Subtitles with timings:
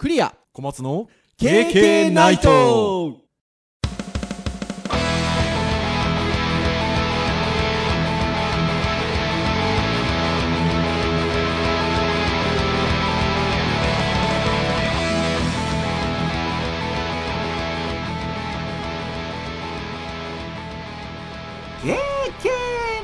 [0.00, 0.34] クリア。
[0.54, 3.18] 小松の KK ナイト。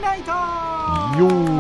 [0.01, 0.31] ナイト。
[0.33, 1.56] よは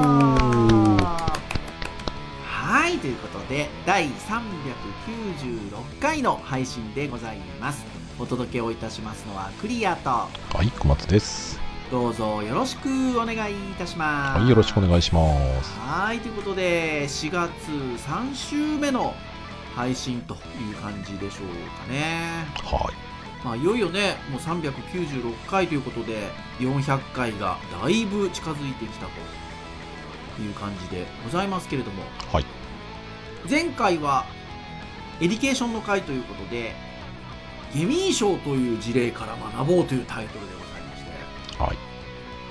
[3.37, 7.85] ことで第396回の配信でございます。
[8.19, 10.31] お届けをいたしますのはクリアとは
[10.63, 11.61] い小松です。
[11.91, 12.89] どうぞよろしく
[13.21, 14.39] お願いいたします。
[14.39, 15.21] はいよろしくお願いしま
[15.63, 15.79] す。
[15.79, 19.15] はいということで4月3週目の
[19.75, 22.47] 配信という感じでしょうかね。
[22.65, 22.95] はい。
[23.45, 32.47] まあ、いよいよねもう396回ということで400回がだいぶ近づいてきたという感じでございますけれども、はい、
[33.49, 34.25] 前回は
[35.21, 36.75] Education の回ということで
[37.75, 41.63] ゲミー賞という事例から学ぼうというタイトルでございまして。
[41.63, 41.77] はい。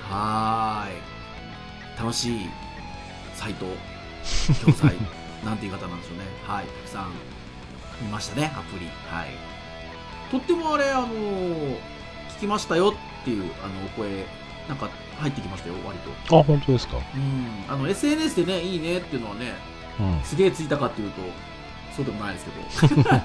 [0.02, 2.00] はーい。
[2.00, 2.40] 楽しい
[3.34, 3.66] サイト
[4.66, 4.94] 教材
[5.44, 6.26] なんて言い方なんでしょうね。
[6.46, 6.66] はい。
[6.66, 7.12] たくさん
[8.02, 8.88] 見ましたねアプリ。
[9.10, 9.30] はい。
[10.32, 11.78] とってもあれ、あのー
[12.36, 14.26] 聞きましたよっていうあのお声、
[14.68, 14.90] なんか
[15.22, 16.38] 入ってきましたよ、割と。
[16.38, 16.98] あ本当ですか。
[16.98, 19.75] うん、あの SNS でね、いいねっていうのはね、うん
[20.24, 21.22] すげえついたかっていうと、
[21.96, 22.46] そうでもないです
[22.88, 23.02] けど。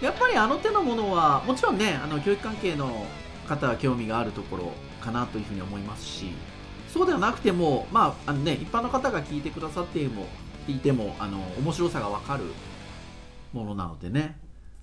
[0.00, 3.06] やっぱりあの手のものは、もちろんね、あの教育関係の
[3.46, 6.32] 方は興味があるところかなというふうに思いますし、
[6.92, 10.26] そうではなくても、まあ、あのね、一般の方が聞いてくださっても、
[10.66, 12.44] いても、あの、面白さがわかる
[13.52, 14.38] ものなのでね、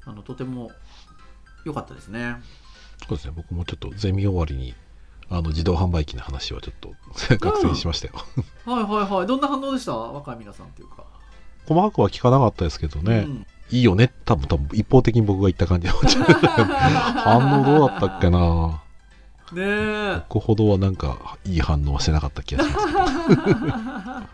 [0.06, 0.72] あの、とても
[1.66, 2.38] 良かったですね。
[3.08, 4.74] そうですね僕もちょっとゼミ終わりに
[5.30, 6.94] あの自動販売機の話はちょっと
[7.38, 8.14] 学生にしましたよ、
[8.66, 9.28] はいはいはい。
[9.28, 9.94] どんな反応でした？
[9.96, 11.04] 若い皆さんっていうか。
[11.68, 13.46] 細かくは聞かなかったですけどね、うん。
[13.72, 14.14] いいよね。
[14.24, 18.82] 多分多分一方的に僕が言った感じで 反応どうだったっけな。
[19.52, 20.22] ねえ。
[20.30, 24.28] 僕ほどはなんかいい反応はしてなかった気がしますけどあ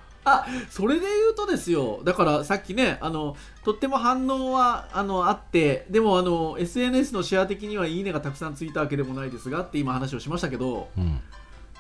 [0.70, 2.02] それで言うとですよ。
[2.04, 11.20] だからさっきねあのとっても反応はあのあってでもあの SNS のシェア的にはいいねがたくさんついたわけでもないですがって今話をしましたけどうん。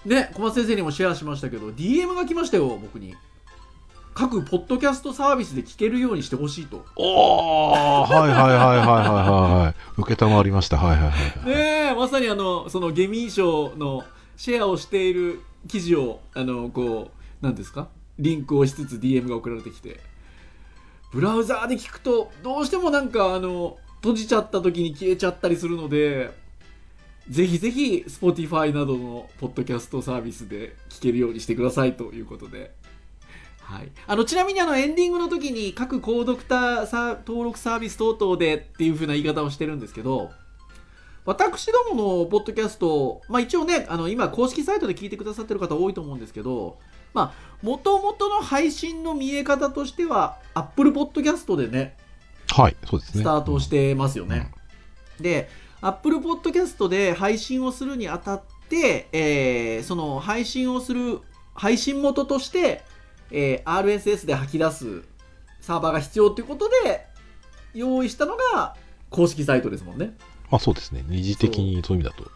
[0.05, 3.15] ね小松先生にもシェアしましたけど DM が来ましたよ僕に。
[4.15, 6.85] 各ポッドキャストサービスで聞けるようにしてほしいと。
[6.95, 9.75] おーはいはいはいはいはいはいはい。
[10.01, 10.77] 受けたまわりました。
[10.77, 11.15] はいはいは
[11.45, 11.53] いね
[11.91, 14.03] えまさにあのそのゲミー賞の
[14.37, 17.87] シェアをしている記事をあのこう何ですか？
[18.19, 19.99] リンクをしつつ DM が送られてきて
[21.11, 26.31] ブラウザーで聞くとどうしてもなんかあの閉じちゃった時に消えちゃったりするので
[27.29, 32.71] ぜひぜひ Spotify などのポッドキャストサービスで聞けるようにしてくださいということで。
[33.61, 40.31] はい、あのちなみにあのエンディングの時に各購読タサ登録サービス等々でっていう風な言い方をしてるんですけど
[41.25, 46.77] 私どものポッドキャスト、まあ、一応ねあの今公式サイトで聞いてくださってる方多いと思うんですけど
[47.13, 51.95] まあもともとの配信の見え方としては Apple Podcast でね
[52.49, 54.51] はいそうですねスタートをしてますよね。
[55.19, 55.49] で、
[55.81, 61.19] Apple Podcast で配信をするにあたって、えーその配信をする
[61.53, 62.83] 配信元として、
[63.31, 65.03] えー RSS で吐き出す
[65.61, 67.07] サーバーが必要ということで
[67.73, 68.75] 用意したのが
[69.09, 70.15] 公式サイトですもんね。
[70.51, 71.03] まあそうですね。
[71.07, 72.29] 二次的にそういう意味だと。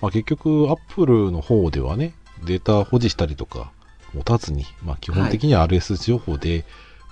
[0.00, 2.14] まあ結局、アップルの方ではね、
[2.44, 3.70] データ保持したりとか
[4.14, 6.64] 持たずに、まあ基本的には RSS 情報で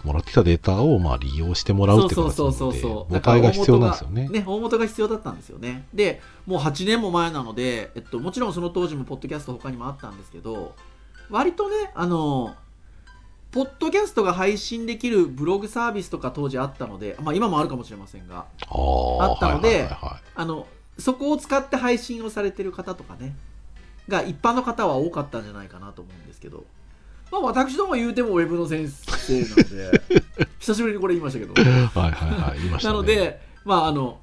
[0.05, 4.29] もらってきたデータをまあ利用してもらうって形なそうそうので、そうそう母体が必要なんですよね。
[4.29, 5.87] ね、大元が必要だったんですよね。
[5.93, 10.75] で、もう8年も前なので、えっと、もちろんその当時もポッドキャスト他にもあったんですけど、
[11.31, 12.55] 割とね、あの、
[13.51, 20.67] ポッドキャストが配信できるブログサービスとか当時あったので、まあ今もあるかもしれませんが、あったのではいはいはいはいあの、
[20.99, 23.35] そこを使って配信をされてる方とかね、
[24.09, 26.65] が一般の方は多かったんじゃないかなと思うんですけど、
[27.31, 30.03] まあ私ども言うてもウェブの先生なので、
[30.59, 32.95] 久しぶりにこれ言いましたけど、はいはいはい、言いましたね。
[32.95, 34.21] なので、まああの、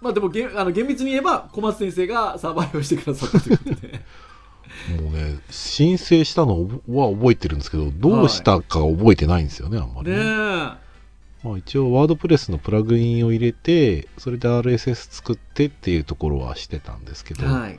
[0.00, 4.00] まあでもげあの厳密に言えば小松先生がサーバー用意してくださったということで、
[5.02, 10.22] もうね、申請したのは覚えてるんですけど、どうしたか覚えてないんですよね、あんまりねね。
[10.24, 10.88] え。
[11.44, 17.78] まあ、一応、 WordPress のプラグインを入れて、それで RSS 作ってっていうところはしてたんですけど、はい。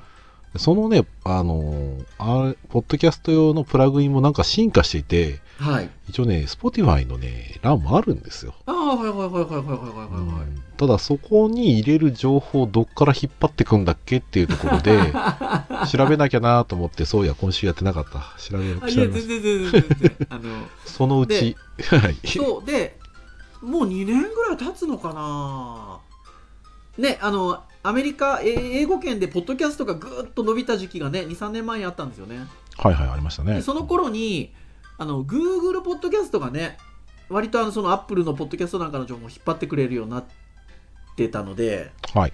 [0.58, 8.56] そのね、あのー、あポッドキャスト用のプラグインもなんか進化していて、はい、一応ね、 Spotify のね、欄もあるんですよ。
[8.66, 14.98] ああ、はいはいはいはいはいはいはい、うん、ただそこに入れる情報どっから引っ張ってくんだっけっていうところで、
[15.92, 18.34] 調べなきゃなと思って、そういや、今週やってなかった。
[18.42, 18.96] 調べる気。
[18.96, 20.28] いや、全然全然全然。
[20.30, 20.42] あの、
[20.86, 21.56] そのうち。
[21.90, 22.16] はい。
[22.28, 22.98] そう、で、
[23.62, 26.00] もう2年ぐらい経つのかな
[26.98, 32.40] ね、あの、アメリカえ英語圏でポッドキャストがぐーっと伸びた時期がね23年前にあったんですよね
[32.78, 33.62] はいはい、ありましたねで。
[33.62, 34.54] その頃に
[34.98, 36.78] あの Google ポッドキャストがね
[37.30, 40.24] 割とあのその Apple のポッドキャストなんかの情報を引っ張ってくれるようになっ
[41.16, 42.34] てたのではい。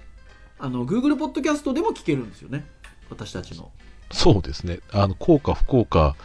[0.58, 2.66] あの Google ポッドキャストでも聞けるんですよね
[3.10, 3.72] 私たちの
[4.12, 4.80] そうですね。
[4.92, 6.16] あの、効果不効果、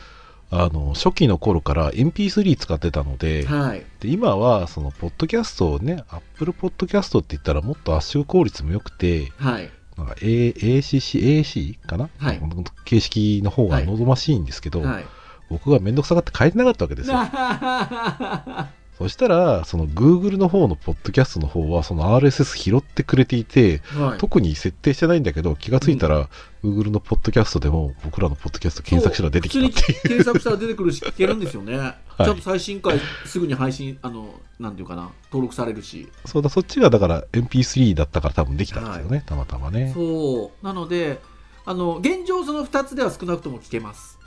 [0.51, 3.85] あの、初期の頃から MP3 使ってたので、はい。
[4.01, 9.71] で今は、その、ポッドキャストをね、Apple ポッドキャストって言ったらもっと圧縮効率も良くて、はい。
[9.97, 12.41] なんか A ACC、AAC かな、はい。
[12.85, 15.05] 形式の方が望ましいんですけど、はい。
[15.51, 17.17] 僕がめんどくさがって変えてなかったわけですよ。
[19.01, 24.19] そしたら、その Google の方のポッドキャストの方は、その RSS 拾ってくれていて、はい。
[24.19, 26.29] 特に設定してないんだけど、気がついたら、
[26.63, 29.73] Google のポッドキャストでも、僕らのポッドキャスト検索したら出てきたっていう。
[29.73, 36.07] そう普通に検索したら出てくるし聞けるんですよね、 ちゃんと最新回すぐに配信あのなんていうかな登録されるし。
[36.27, 39.93] そうだ、そっちがだから MP3 だったから多分できたんですよね、たまたまね。
[39.95, 40.65] そう。
[40.67, 41.21] なので
[41.65, 44.20] あの現状その2つでは少なくとも聞けます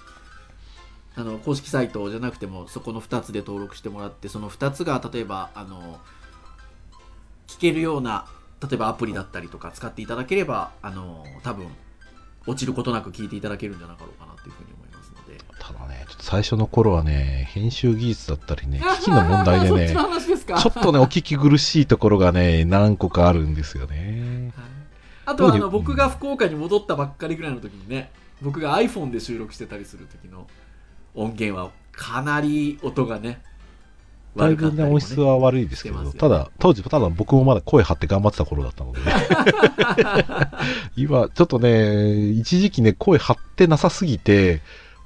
[1.15, 5.99] あの公式サイトじゃなくてもそこの2つで登録してもらってその2つが例えばあの
[7.47, 8.25] 聞けるような
[8.61, 11.67] 例えばアプリだったりとか使っていただければあの多分
[12.47, 15.41] 落ちることなく聞いていただけるんじゃなかろうかなというふうに思いますので。
[15.59, 24.51] ただね、ちょっと最初の頃はね、編集技術だったりね、 機器の問題でねちょっとね、お聞き苦しいところがね、何個かあるんですよね。
[24.57, 24.73] はい。
[25.25, 28.11] あとはあの僕が福岡に戻ったばっかりぐらいの時にね
[28.41, 30.47] 僕が iPhone で収録してたりする時の
[31.15, 33.41] 音源はかなり音がね
[34.35, 38.99] だいぶね、音質は悪いですけど、ただ、当時、ただ僕もまだ声張って頑張ってた頃だったので、
[40.97, 44.61] 今、ちょっとね、一時期ね、声張ってなさすぎて、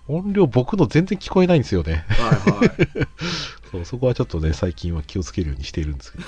[0.07, 2.06] 音量僕の全然聞こえないんですよね。
[2.07, 3.07] はいはい
[3.69, 6.24] そうそこはちょっとね、最近は気をつけるようにしているんですけど。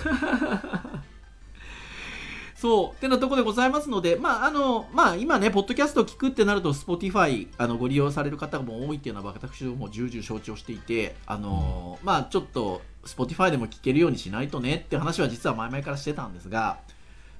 [2.59, 16.79] そうってなところでございますのでまああのまあ今ねポッドキャストを聞くってなると Spotify あのご利用される方も多いっていうのは私ども重々承知をしていてあの、まあちょっと Spotify でも聞けるようにしないとねって話は実は前々からしてたんですが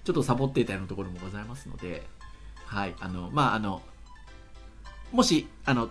[0.06, 2.08] ちょっとサボっていたようなところもございますので
[2.66, 3.82] はいあのまああの
[5.12, 5.90] もしあの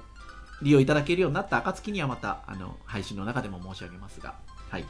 [0.63, 4.37] 利用いただけるようになった暁にはまたあの配信の中でも申し上げますが
[4.71, 4.87] はい。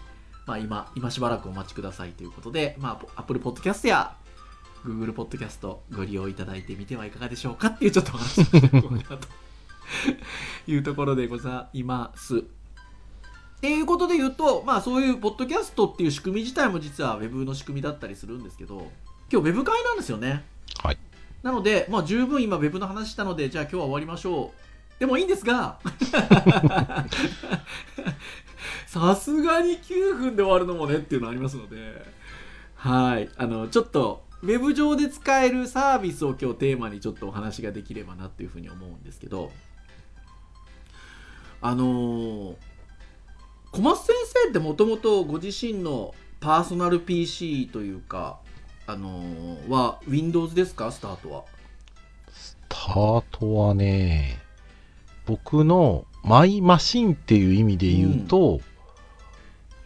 [0.48, 4.16] まあ今今しばらくお待ちくださいということでまあ Apple Podcast や
[4.84, 9.28] Google ポッドキャストご利用いただいてみてはいかがでしょうかっていうちょっとお話をしていこうかなと
[10.70, 12.38] いうところでございます。
[12.38, 18.92] っていうことで言うと、まあそういうポッドキャストっていう仕組み自体も実は Web の仕組みだったりするんですけど、
[19.32, 20.44] 今日 Web 会なんですよね。
[20.80, 20.98] はい。
[21.42, 25.00] なので、まあ十分今 Web の話したので、じゃあ今日は終わりましょう。
[25.00, 25.80] でもいいんですが、
[28.86, 32.04] さすがに9分で終わるのもねっていうのありますので、
[32.76, 33.28] はい。
[33.36, 39.50] あの、ちょっと、ウェブ上で使えるサービスを今日テーマにちょっとお話ができればなっていうふうに思うんですけど、
[41.60, 42.54] あのー
[43.70, 48.38] 小松先生ってもともとご自身のパーソナル PC というか、
[48.86, 50.90] あのーは Windows ですか？
[50.90, 51.44] スタートは。
[52.32, 54.38] スタートはね、
[55.26, 58.60] 僕のマイマシンっていう意味で言うと、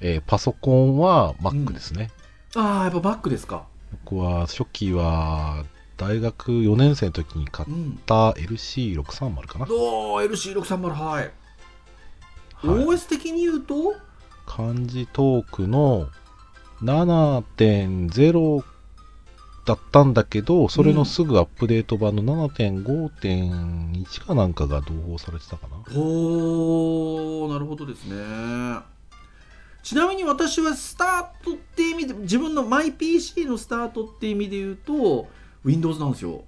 [0.01, 2.11] えーパソコンは Mac ですね。
[2.55, 3.67] ああ、やっぱ Mac ですか？
[4.05, 5.65] 僕は初期は
[5.97, 8.01] 大学4年生の時に買っうん。
[8.07, 9.67] た LC630 かな。
[9.71, 11.33] おー、LC630、はい。
[12.55, 13.95] はい、OS 的に言うと、
[14.47, 16.09] 漢字トークの
[16.83, 18.65] 7.0
[19.65, 25.77] だったんだけど、それのすぐアップデート版の7.5.1かなんかが同封されてたかな。
[25.95, 28.17] おー、なるほどですね。
[29.83, 35.29] ちなみに私はスタートって意味で、自分のマイ PC のスタートって意味で言うと、
[35.65, 36.45] Windows なんですよ。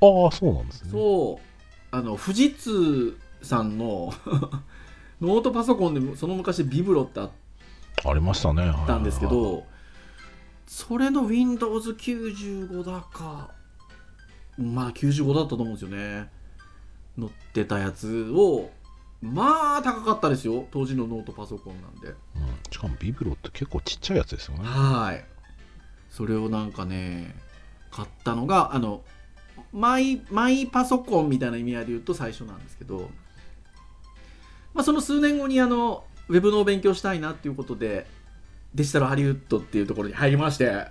[0.00, 0.90] ああ、そうなんですね。
[0.90, 1.96] そう。
[1.96, 4.12] あの、富士通さんの
[5.20, 7.30] ノートパソコンでその昔ビブロってあっ
[8.04, 8.72] ありましたね。
[8.86, 9.66] たんですけはいはいはいど、
[10.66, 13.50] それの Windows95 だか、
[14.58, 16.30] まあ95だったと思うんですよね。
[17.16, 18.70] 乗ってたやつを、
[19.22, 20.66] まあ高かったですよ。
[20.72, 22.08] 当時のノートパソコンなんで。
[22.08, 22.16] うん
[22.70, 24.64] しかもビブロって結構ちっちゃいやつですよね。
[24.64, 25.24] はい。
[26.10, 27.34] それをなんかね、
[27.90, 29.02] 買ったのが、あの、
[29.72, 33.10] マイ、マイパソコンみたいな意味合いで言うと最初なんですけど、
[34.74, 38.06] まあその数年後にあの、ウェブのお勉強したいなっていうことで、
[38.74, 40.86] デジタルハリウッドっていうところに入りまして、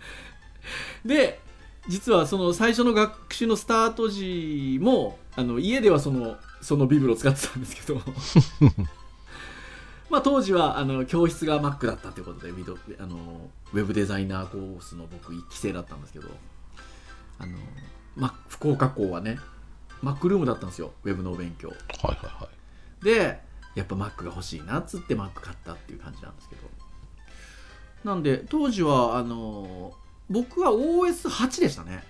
[1.04, 1.40] で、
[1.88, 8.00] 実はその最初の学習のスタート時も、あの、家ではその、そのビブロを使ってたんですけど、
[10.10, 12.52] まあ、当時はあの教室が Mac だったということで
[12.98, 16.28] あのウェブデザイナーコースの僕1期生だったんですけど。
[17.40, 17.56] あの、
[18.14, 19.38] ま、福岡校はね
[20.02, 21.68] Mac ルームだったんですよウェブのお勉強。
[21.68, 21.76] はい
[22.06, 22.48] はいは
[23.02, 23.04] い。
[23.04, 23.40] で
[23.74, 26.62] やっぱ Mac が欲しいなっつって Mac 買ったっていう感じなんですけど。
[28.04, 29.94] なんで当時はあの
[30.28, 32.04] 僕は OS8 でしたね。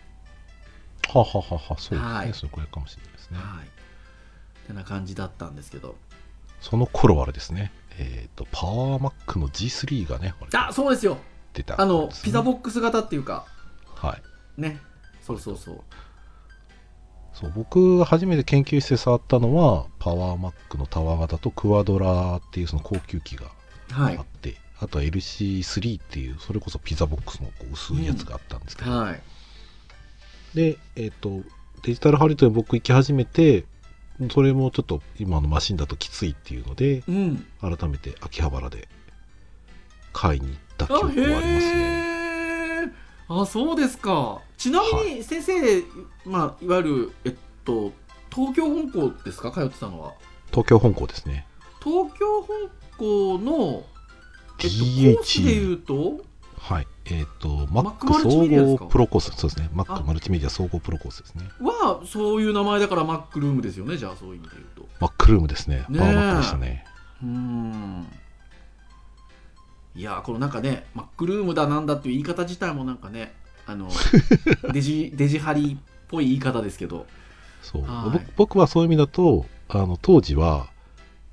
[1.09, 1.99] はははは、そうですね。
[1.99, 2.35] はい。
[2.35, 3.39] それくらいかもしれないですね。
[3.39, 3.67] はい。
[3.67, 3.71] っ
[4.67, 5.97] てな感じだったんですけど。
[6.61, 7.73] その頃はあれですね。
[7.99, 11.19] えっ、と、パワーマックの G3 がね、あそうですよ。
[11.53, 13.47] 出た、あのピザボックス型っていうか。
[13.95, 14.17] は
[14.59, 14.61] い。
[14.61, 14.79] ね。
[15.23, 15.81] そうそうそう。
[17.33, 23.47] そう僕が初めて研究室で触ったのはパワーマックのタワー型とクワドラっていうその高級機が
[23.91, 29.21] はいあって、あとは LC3 っていうそれこそピザボックスのこう薄いやつがあったんですけど、はい。
[30.55, 31.43] でえっ、と
[31.83, 33.65] デジタルハリウッドに僕行き始めて
[34.31, 37.47] それもちょっと今のマシンだときついっていうのでうん。
[37.61, 38.89] 改めて秋葉原で
[40.13, 42.93] 買いに行った記あ憶はありますね。
[43.29, 44.43] あそうですか。
[44.59, 45.83] ちなみに先生、
[46.27, 47.35] まあいわゆるえっ
[47.65, 47.93] と
[48.35, 49.53] 東京本校ですか？
[49.53, 50.15] 通ってたのは。
[50.51, 51.47] 東京本校ですね。
[51.83, 53.85] 東京本校の
[54.63, 56.21] えっと、コースでいうと？
[56.59, 59.71] はいえっ、と Mac Mac 総合プロコースそうですね。
[59.77, 61.49] あ Mac マルチメディア総合プロコースですね。
[61.61, 64.89] はそういう名前だからマックルームですよねじゃあそういう意味で言うと。
[65.01, 65.85] マックルームですね。
[65.89, 65.99] ねえ。
[65.99, 66.85] パワーマックでしたね。
[67.23, 68.07] うーん。
[69.97, 73.35] いやーこのなんかねマックルームだなんだっていう言い方自体もなんかね
[73.67, 73.89] あの
[74.73, 75.77] デジデジハリっ
[76.09, 77.07] ぽい言い方ですけど。
[77.63, 77.85] そう。
[78.37, 80.69] 僕はそういう意味だと、あの当時は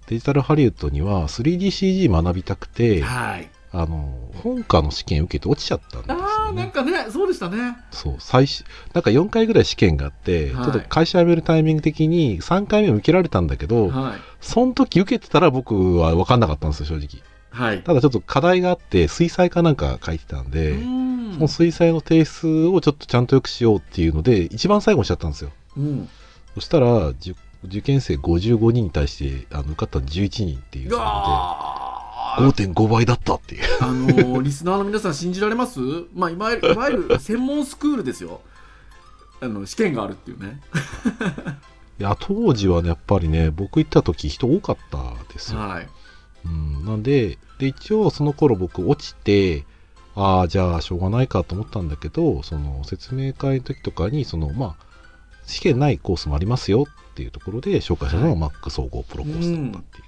[0.08, 6.26] デジタルハリウッドには 3DCG 学びたくて、はいあの本科の試験受けて落ちちゃったんですあよね。
[6.50, 7.78] あなんかねそうでしたね。
[7.92, 10.66] そう最初なんか4回ぐらい試験があって、はい。
[10.66, 14.20] ちょっと会社辞めるタイミング的に3回目も受けられたんだけど、はい。
[14.42, 17.22] その時受けてたら僕は分かんなかったんですよ正直。
[17.52, 17.84] はい。
[17.84, 21.34] ただちょっと課題があって水彩かなんか書いてたんで、ん。
[21.36, 25.52] その水彩の提出をちょっとちゃんとよくしようっていうので一番最後にしちゃったんですよ。
[25.78, 26.10] うん。
[26.56, 31.04] そしたら受受験生55人に対してあの受かったの11人っていううので
[32.38, 33.64] 5.5倍だったっていう。
[33.82, 35.80] あのーリスナーの皆さん信じられます？
[36.14, 38.42] まあいわゆるいわゆる専門スクールですよ。
[39.42, 40.62] あの試験があるっていうね。
[42.00, 45.88] いや当時はねやっぱりね僕行った時人多かったですよ、はい。
[46.46, 49.66] うん、なんでで一応その頃僕落ちて
[50.16, 54.88] ああじゃあしょうがないかと思ったんだけどその説明会の時とかにそのまあ
[55.46, 60.04] 試験ないコースもありますよっていうところで紹介したのが Mac 総合プロコースだったっていう、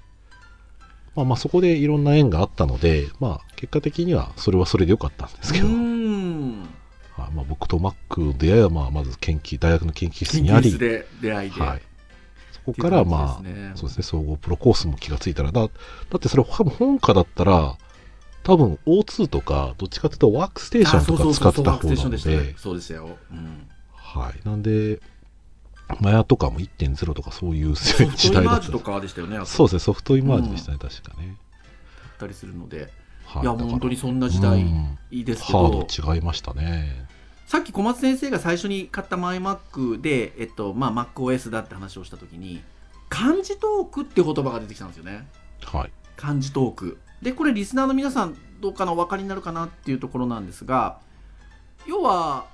[1.20, 10.78] まあまあそこでいろんな縁があったのでまあ結果的にはそれはそれでよかったんですけど、まあ、僕と Mac の出会いはまあまず研究大学の研究室研にあり。
[10.78, 11.82] で出会いで、はい、
[12.54, 14.04] そこからまあそうですね。
[14.04, 15.68] 総合プロコースも気がついたらだだ
[16.16, 17.78] ってそれ多分本科だったら
[18.44, 22.56] 多分 O2 とかどっちかというとワークステーションとか使ってた方なので。
[22.58, 24.48] そうでしたよ、うん、はい。
[24.48, 25.02] なんで
[26.00, 31.36] マヤとかも1.0とかそういうソフ時トイマージとかでしたよねあそうですねソフトイマージでしたね、確かね、
[32.16, 32.92] ったりするので、
[33.26, 33.46] はい。
[33.46, 34.98] やもう本当にそんな時代うん。
[35.12, 37.08] いいですけハど、ード違いましたね。
[37.48, 42.62] さっき小松先生が最初に買った MyMac で、えっとまあ、MacOS だって話をした時に
[43.10, 45.26] 漢字トークって言葉が出てきたんですよね。
[45.64, 45.92] はい。
[46.16, 47.00] 漢字トーク。
[47.22, 51.00] でこれリスナーの皆さんどうかなお分かりになるかなっていうところなんですが
[51.86, 52.46] 要は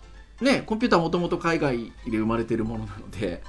[0.41, 3.43] ねコンピューターもともと海外で生まれてるものなので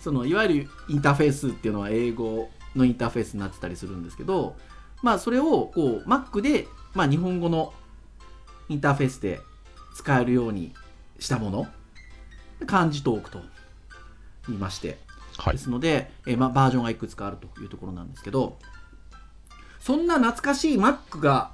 [0.00, 4.56] そのいわゆるインターフェースっていうのは英語のインターフェースになってたりするんですけど
[5.02, 7.72] まあそれをこう Mac で、まあ、日本語の
[8.68, 9.40] インターフェースで
[9.94, 10.74] 使えるように
[11.18, 11.66] したもの
[12.66, 13.40] 漢字トークと
[14.48, 14.98] 言いまして
[15.36, 15.54] はい。
[15.54, 18.58] ですので、えーまあ、バージョンがいくつかあるというところなんですけど
[19.80, 21.50] そんな懐かしい Mac が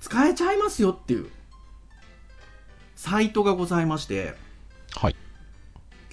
[0.00, 1.30] 使えちゃいますよっていう
[3.00, 4.34] サイトがございまして
[4.94, 5.16] はい。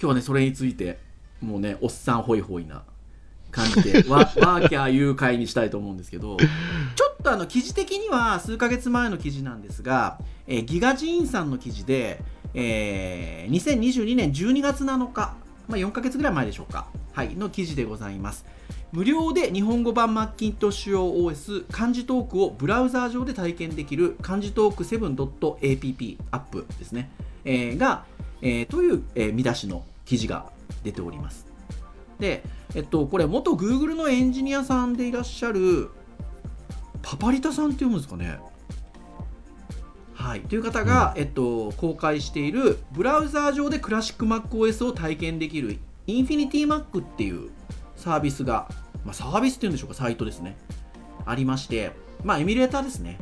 [0.00, 0.98] 日はねそれについて
[1.42, 2.82] もうねおっさんホイホイな
[3.50, 12.22] 感じで わワーキャー誘拐にしたいと思うんですけどちょっとあの記事的には数ヶ月前の記事なんですが、えーギガジーンさんの記事で、
[12.54, 15.34] えー2022年12月7日、
[15.68, 18.46] まあ、4ヶ月ぐらい前でしょうか、はい、の記事でございます
[18.92, 27.10] 無料で日本語版マッキントッシュ用 OS 漢字トークをブラウザー上で体験できる漢字トーク 7.app アップですね、
[27.44, 28.04] えーが、
[28.40, 30.50] えーという、えー見出しの記事が
[30.84, 31.46] 出ております。
[32.18, 32.42] で、
[32.74, 35.90] えっと、これ元 Google のエンジニアさんでいらっしゃる
[37.02, 38.38] パパリタさんって読むんですかね。
[40.14, 47.50] はい、という方が、えっと、公開しているブラウザー上でクラシック MacOS を体験できる Infinity Mac っていう
[47.98, 48.68] サービスが、
[49.04, 50.56] まあ、サービスっていうんでしょうかサイトですね
[51.26, 51.92] ありまして、
[52.24, 53.18] まあ、エミュレーターですね。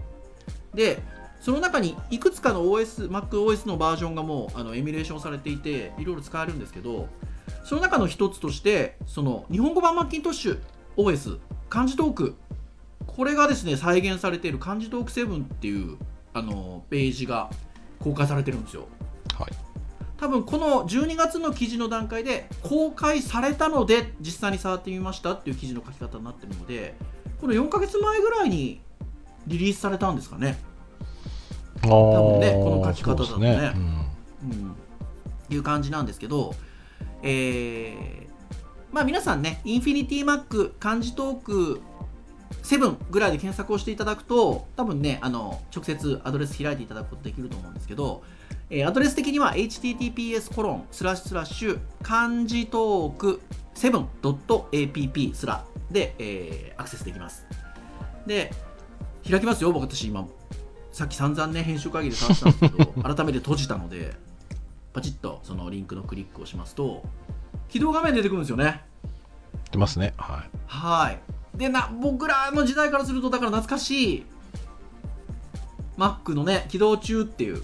[0.75, 1.03] で、
[1.41, 7.09] その中にいくつかの OS、MacOS のバージョンがもうあのエミュレーションされていて、いろいろ使えるんですけど、
[7.65, 10.61] その中の一つとして、その日本語版マッキントッシュ
[10.97, 12.37] OS、漢字トーク、
[13.07, 15.97] これがですね、再現されている漢字トーク7っていう
[16.33, 17.51] あのページが
[17.99, 18.87] 公開されてるんですよ。
[20.19, 20.29] はい。
[20.29, 26.95] 多分この12月の記事の段階で公開されたので実際に触ってみましたっていう記事の書き方になってるので
[27.41, 28.81] この4ヶ月前ぐらいに
[29.47, 30.59] リリースされたんですかね。
[31.83, 34.77] あ分ねーこの書き方だとねそうですうんうん、
[35.51, 36.55] いう感じなんですけど、
[37.23, 38.27] えー
[38.97, 41.83] まあ皆さんね、インフィニティマック漢字トーク
[42.63, 48.23] 7ぐらいで検索をしていただくと、多分ね、あの直接アドレス開いていただくことできると思うんですけど、
[48.69, 53.41] えーアドレス的には https コロンスラッシュスラッシュ漢字トーク
[53.75, 57.47] 7.app すらで、えーアクセスできます。
[58.27, 58.53] で、
[59.29, 60.27] 開きますよ、僕私今。
[60.93, 64.15] さっき散々ね、編集会議で触ってたんですけど、 改めて閉じたので、
[64.93, 67.03] パチッとそのリンクのクリックをしますと、
[67.69, 68.83] 起動画面出てくるんですよね。
[69.71, 70.15] 出ますね。
[70.17, 70.51] はい。
[70.67, 71.21] はい。
[71.57, 74.27] でな、僕らの時代からすると、だから懐かしい、
[75.97, 77.63] Mac のね、起動中っていううん。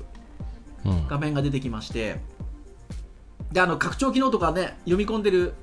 [1.08, 2.20] 画面が出てきまして、
[3.52, 5.54] で、あの、拡張機能とかね、読み込んでる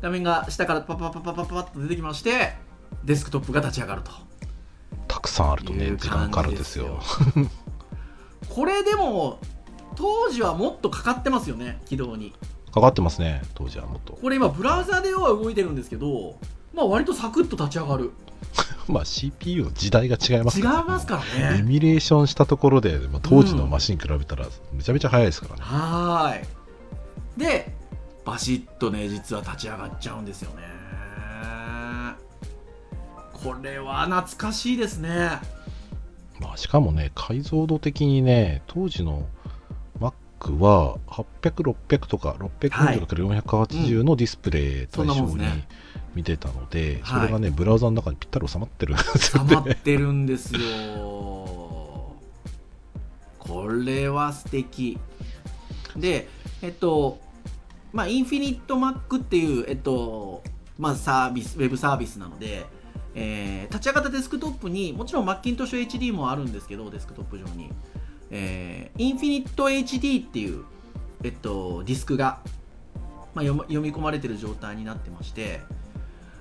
[0.00, 2.54] 画面が下からパパパパパパッと出てきまして、
[3.04, 4.10] デスクトップが立ち上がると。
[5.08, 7.00] たくさんあるとね、時間かかるんですよ。
[8.48, 9.38] これでも、
[9.96, 12.34] 当時はもっとかかってますよね、起動に。
[12.72, 14.14] かかってますね、当時はもっと。
[14.14, 16.38] これ今、ブラウザでは動いてるんですけど、
[16.74, 18.12] まあ割とサクッと立ち上がる。
[18.88, 21.62] まあ CPU の時代が違います違いから、ますからエね。
[21.62, 25.62] ミュレーションしたところで、まあ、当時のマシン比べたらめちゃめちゃ早いですからね。
[25.62, 26.46] はーい。
[27.40, 27.74] で、
[28.24, 30.74] バシッとね、実は立ち上がっちゃうんですよね。
[33.32, 35.38] これは懐かしいですね。
[36.40, 39.26] まあ、しかもね、解像度的にね、当時の
[40.00, 45.68] Mac は800、600とか640とか480のディスプレイ対象にんですね
[46.14, 49.74] 見てたので、はいそれがね、ブラウザの中にぴったり収まってるんですよ溜まっね。
[49.74, 50.60] てるんですよ。
[53.38, 54.98] これは素敵。
[55.96, 56.28] で、
[56.62, 57.18] えっと、
[57.92, 60.42] まあ、 Infinite Mac っていう、えっと、
[60.78, 62.66] まあ、サービス、ウェブサービスなので、
[63.14, 67.70] えー立ち上がったデスクトップにもちろんマッキントッシュ HD もあるんですけどデスクトップ上に、
[68.30, 70.64] えーインフィニット HD っていう、
[71.22, 72.40] えっと、ディスクが、
[73.34, 75.60] まあ、読み込まれてる状態になってまして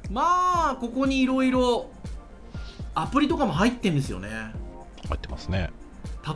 [0.09, 1.89] まあここにいろいろ
[2.95, 4.29] アプリとかも入ってんですよね。
[5.07, 5.71] 入ってますね。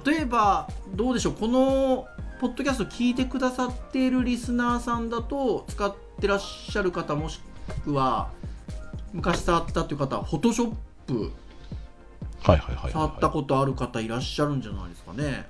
[0.06, 2.08] 例えばどうでしょうこの
[2.39, 7.39] ポッドキャスト聞いてくださっているリスナーさんだと使ってらっしゃる方もし
[7.84, 8.30] くは
[9.13, 10.73] 昔触ったという方はフォトショッ
[11.08, 11.32] プ
[12.91, 15.47] 触ったことある方いらっしゃるんじゃないですかね。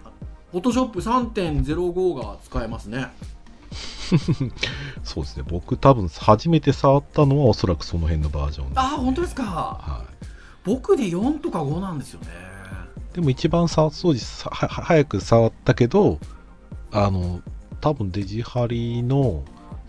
[0.51, 3.07] フォトショップ3.05が使えますね
[5.03, 5.43] そうですね。
[5.47, 9.43] 僕多分初めて触ったのはおそらくその辺のバージョンです、ああ本当ですか？
[9.43, 10.03] は
[10.63, 12.27] 僕で4とか5なんですよね
[13.11, 13.15] い。
[13.15, 16.19] でも一番触当時さはは早く触ったけど、
[16.91, 17.41] あの、
[17.81, 19.43] 多分デジハリの、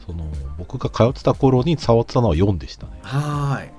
[0.06, 2.92] その、僕が通ってた頃に触ってたのは4でしたね。
[3.02, 3.70] はーい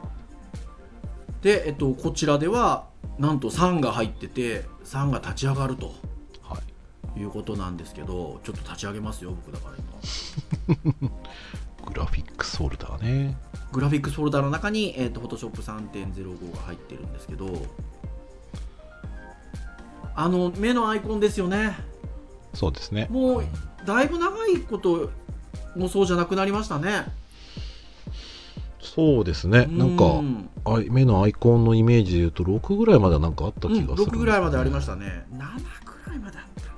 [1.42, 2.86] で、えっと、こちらでは
[3.18, 5.92] なんと3が入ってて3が立ち上がるとは
[7.16, 7.20] い。
[7.20, 9.76] いうことなんですけどちょっと立ち上げますよ僕だから
[10.98, 11.10] 今
[11.86, 13.38] グラフィックスフォルダーね。
[13.72, 17.66] グラフィックスフォルダの中に、えっと、Photoshop 3.05が入ってるんですけど
[20.16, 21.78] あの目のアイコンですよね
[22.54, 23.08] そうですね。
[23.10, 23.44] もう
[23.86, 25.12] だいぶ長いこと
[25.76, 27.06] もそうじゃなくなりましたね
[28.82, 29.68] そうですね。
[29.68, 30.06] なんか、
[30.66, 36.69] う目のアイコンのイメージで言うと6ぐらいまではなんかあった気がするんですよね、6ぐらいまでありましたね7ぐらいまであった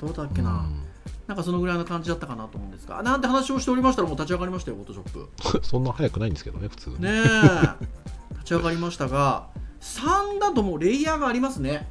[0.00, 0.84] どうだっけな、うん。
[1.26, 3.02] なんかそのぐらいの感じだったかなと思うんですが。
[3.02, 5.66] なんて話をしておりましたらもう立ち上がりましたよフォトショップ。
[5.66, 6.90] そんな早くないんですけどね、普通。
[6.98, 7.84] ねえ。
[8.32, 9.48] 立ち上がりましたが
[9.80, 11.88] 3だともうレイヤーがありますね。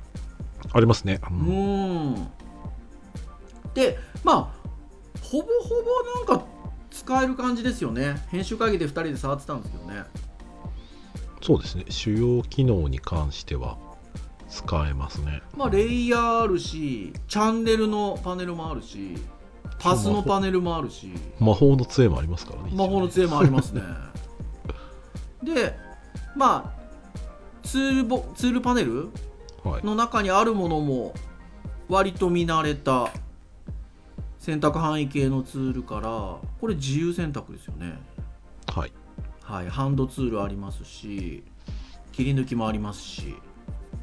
[0.71, 1.19] ありますね。
[1.29, 2.13] ううん。
[2.13, 2.27] ん
[3.73, 4.57] でまあ
[5.21, 6.45] ほぼほぼなんか
[6.89, 8.25] 使える感じですよね。
[8.29, 10.03] 編集会議で2人で触ってたんですけどね。
[11.41, 11.85] そうですね。
[11.89, 13.77] 主要機能に関しては
[14.49, 15.41] 使えますね。
[15.55, 19.15] まあレイヤーあるしチャンネルのパネルもあるし
[19.79, 22.71] パスのパネルもあるし魔法の杖もありますからね。
[22.73, 23.81] 魔法の杖もありますね
[25.43, 25.77] で
[26.35, 29.09] まあツールボツールパネル
[29.63, 29.83] はい。
[29.85, 31.13] の中にあるものも
[31.89, 33.09] 割と見慣れた
[34.39, 36.09] 選択範囲系のツールから
[36.61, 37.99] これ自由選択ですよね
[38.67, 38.93] はい。
[39.43, 41.43] はいハンドツールありますし
[42.13, 43.35] 切り抜きもありますし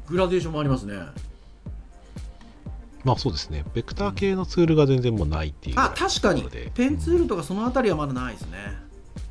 [0.07, 0.95] グラデーションもありますね
[3.03, 3.63] まあそうですね。
[3.75, 5.75] ベクター系のツールが全然もうないっていう。
[5.79, 6.43] あ確かに
[6.73, 8.57] ペンツールとかそのあたりはまだないですね、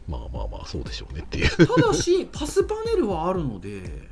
[0.09, 1.67] まあまあまあ、そうでしょうねっていう。
[1.67, 4.09] ただし パスパネルはあるので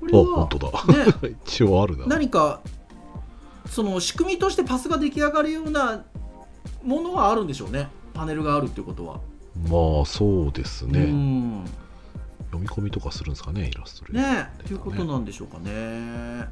[0.00, 0.84] これあ、は本当だ。
[1.04, 2.06] ね 一応あるな。
[2.06, 2.60] 何か
[3.70, 6.02] その仕組みとしてパスが出来上がるような
[6.82, 9.20] ものはあるんでしょうねパネルがあるっていうことは
[9.70, 11.04] まあそうですうね。
[11.04, 11.64] ん
[12.54, 16.46] 読み込みとかするんですかね、イラストレータねーということなんでしょうかね。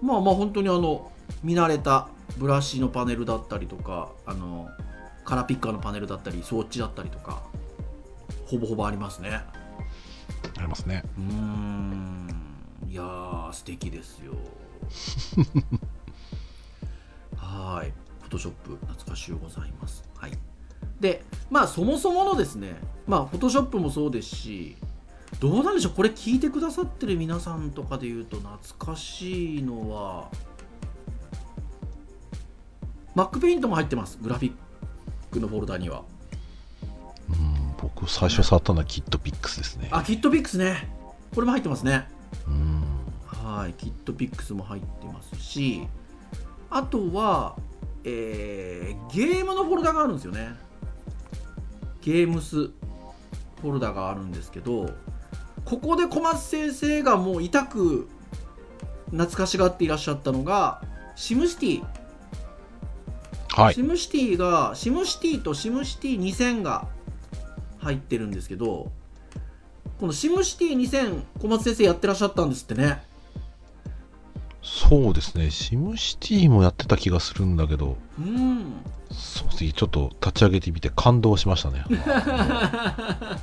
[0.00, 1.10] まあまあ本当にあの
[1.42, 4.68] 見慣れたブラシのパネルだったりとかあの
[5.24, 7.42] カラーピッカーのパネルだったりソーチだったりとか
[8.46, 9.40] ほぼほぼありますね。
[10.56, 11.02] ありますね。
[11.18, 12.28] うーん。
[12.88, 14.32] いやー素敵ですよ。
[17.36, 17.92] はーい。
[18.22, 20.04] フォトショップ懐かしゅうございます。
[20.16, 20.38] はい。
[21.00, 22.76] でまあそもそものですね
[23.06, 24.76] まあフォトショップもそうですし
[25.40, 25.92] どうなんでしょう？
[25.92, 28.58] これ聞いてくださってる皆さんとかで言うと懐
[28.92, 30.30] かしいのは
[33.14, 34.18] Mac ペイントも入ってます？
[34.20, 34.52] グラフィッ
[35.30, 36.02] クのフォルダには
[37.28, 39.88] うん、僕最初触ったのはキットピックスですね。
[39.92, 40.88] あキットピックスね
[41.34, 42.08] これも入ってますね
[42.46, 42.82] うん。
[43.30, 45.86] はい、キットピックスも入ってますし、
[46.70, 47.56] あとは、
[48.04, 50.54] えーゲームのフォルダがあるんですよね。
[52.02, 54.90] ゲームスフォルダがあるんですけど、
[55.68, 58.08] ここで小松先生がもう痛く
[59.10, 60.80] 懐かしがっていらっしゃったのが、
[61.14, 61.84] シムシティ。
[63.50, 63.82] はいシ。
[63.82, 66.88] ムシティが、シムシティとシムシティ2000が
[67.80, 68.90] 入ってるんですけど、
[70.00, 73.02] このシムシティ2000、小松先生やってらっしゃったんですってね。
[74.62, 75.50] そうですね。
[75.50, 78.74] シムシティもやってた気がするんだけど、うん。
[79.10, 79.72] そうですね。
[79.72, 81.84] ちょっと立ち上げてみて感動しましたね。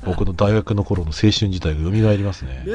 [0.04, 2.64] 僕の大学の頃の青春時代が蘇りますね。
[2.66, 2.72] ね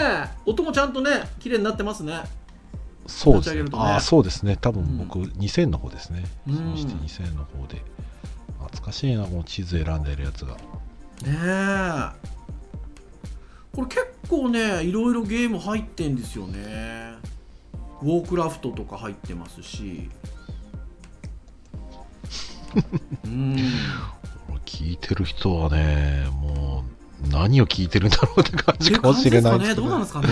[0.00, 2.20] え音もちゃんとね綺麗になってますね
[3.06, 4.56] そうですねねああ、そうですね。
[4.56, 6.24] 多うん分僕、2000の方ですね。
[6.48, 7.82] うんシムシティ2000の方で。
[8.58, 10.54] 懐かしいな、もう地図選んでるやつが。
[10.54, 10.58] ね
[11.26, 12.36] え
[13.72, 17.14] これ結構ねいろいろゲーム入ってんですよね
[18.02, 20.10] ウォークラフトとか入ってますし。
[23.24, 23.56] うん。
[24.64, 26.84] 聞いてる人はね、も
[27.24, 29.82] う、何を聞いてるんだろうって感じかもしれないねですけど。
[29.82, 30.28] どうなんですかね？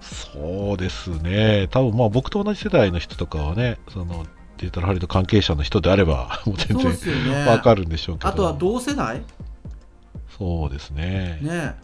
[0.00, 1.68] そうですね。
[1.70, 4.26] 多分まあ僕と同じ世代の人とかはね、その
[4.58, 7.46] デジタルハリウッド関係者の人であれば、 もう全然ですよね。
[7.46, 8.28] わかるんでしょうけど。
[8.28, 9.22] あとは同世代？
[10.36, 11.38] そうですね。
[11.40, 11.76] ね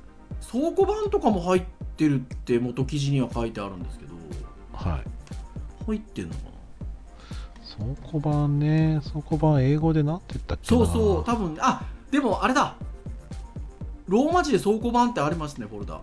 [0.50, 1.62] 倉庫版とかも入っ
[1.96, 4.14] てるって元記事には書いてあるんですけど
[4.88, 5.04] はい。
[5.86, 6.50] 入ってんのかな？
[7.84, 10.86] 倉庫版ね、倉庫版英語でなんて言ったっけな？
[10.86, 12.74] そうそう多分あでもあれだ。
[14.08, 16.00] ローマ字で倉庫版ってありますねフォルダ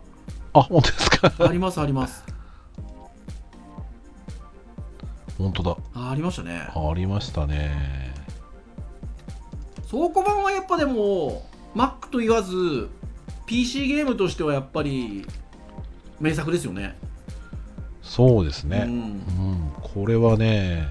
[0.54, 1.34] あ、本当ですか？
[1.40, 2.24] ありますあります。
[5.38, 5.78] 本当だ。
[5.94, 6.70] あありましたね。
[6.74, 8.14] ありましたね。
[9.92, 12.90] 倉庫版はやっぱでも Mac と言わず
[13.46, 15.26] PC ゲームとしてはやっぱり
[16.20, 16.98] 名作ですよね
[18.08, 18.86] そうですね。
[18.88, 20.88] うんうん、これはね、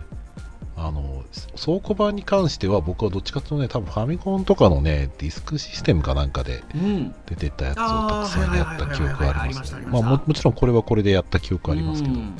[0.76, 1.24] あの、
[1.62, 12.14] 倉庫版に関しては僕はどっちかというとね、多分ファミコンとかのね、ディスクシステムかなんかでうん出てたやつをたくさんやった記憶がありますまあももちろんこれはこれでやった記憶ありますけど。
[12.14, 12.36] うん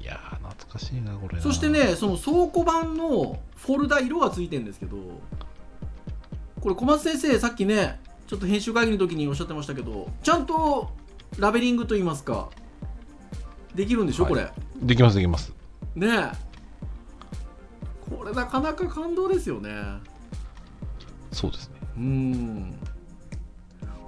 [0.00, 1.42] いやー、懐かしいな、これな。
[1.42, 4.96] そして、ねその倉庫版のフォルダ色がついてるんですけど
[6.60, 10.90] これ小松先生さっきねちょっと編集会議の時におっしゃってましたけどちゃんと
[11.38, 12.50] ラベリングと言いますか
[13.78, 14.52] できるんでしょ、はいこれ？
[14.82, 15.54] できます、できます。
[15.94, 16.32] ねえ
[18.10, 19.70] これなかなか感動ですよね
[21.30, 21.74] そうですね。
[21.96, 22.78] うん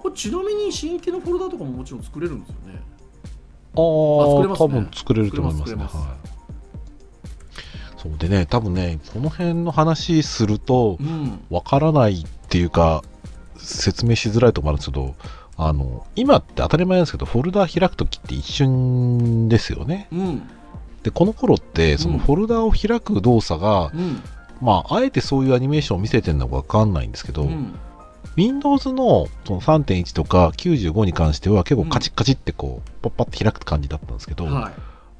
[0.03, 2.83] これちなみに新規のフォルダとかももちろん作れるんですよね
[3.77, 5.85] ああ、作れますね多分作れると思いますね。
[5.85, 5.93] はい。
[7.99, 13.05] そうでね、多分ね、この辺の話すると、うんわからないっていうか、
[13.59, 15.15] 説明しづらいところもあるんですけど、
[15.63, 20.09] あの、今って当たり前ですけど、フォルダ開くときって一瞬ですよね。
[20.11, 20.43] うん。
[21.03, 24.23] で、この頃って、そのフォルダを開く動作が、うん。
[24.63, 27.75] まあ、あえてそういうアニメーションを見せてるのかわかんないんですけど、うん。
[28.37, 34.73] Windows のその3.1とか95に関しては結構カチッカチってこう、パッパって開く感じだったんですけど、はい。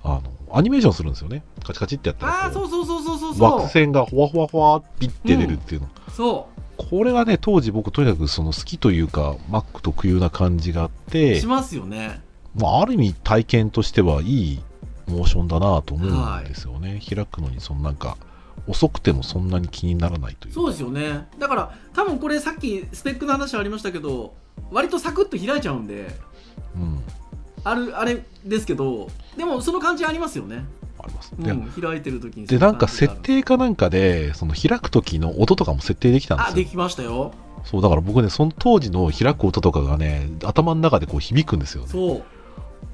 [0.03, 0.23] あの、
[0.57, 1.43] アニメーションするんですよね。
[1.63, 3.59] カチカチってやったらああそうそうそうそうそうそう。
[3.59, 5.89] 枠線がほわほわほわピッて出るっていうの。
[6.17, 6.49] そ
[6.89, 12.21] これがね、当時僕とにかくその好きというか、Mac 特有な感じがあってうし、ますよね。
[12.55, 14.63] まあ、ある意味体験としてはいい
[15.07, 17.01] モーションだなと思うんですよね。
[17.07, 18.17] 開くのにそのなんか、
[18.67, 21.27] 遅くてもそんなに気にならないというそうですよね。
[21.39, 24.35] だから多分これさっきスペックの話ありましたけど
[24.71, 26.09] 割とサクッと開いちゃうんで。
[26.77, 27.03] うん、
[27.65, 30.65] あるあれですけどでもその感じありますよね、
[31.05, 36.53] あります、でうん、開いてる時にでなんか設定かなんかでその開く時の音とかも設定できたんですよ。
[36.53, 37.33] あできましたよ。
[37.65, 41.89] そうだから僕ねその当時の開く音とかがね頭の中でこう響くんですよね。
[41.89, 42.23] そう。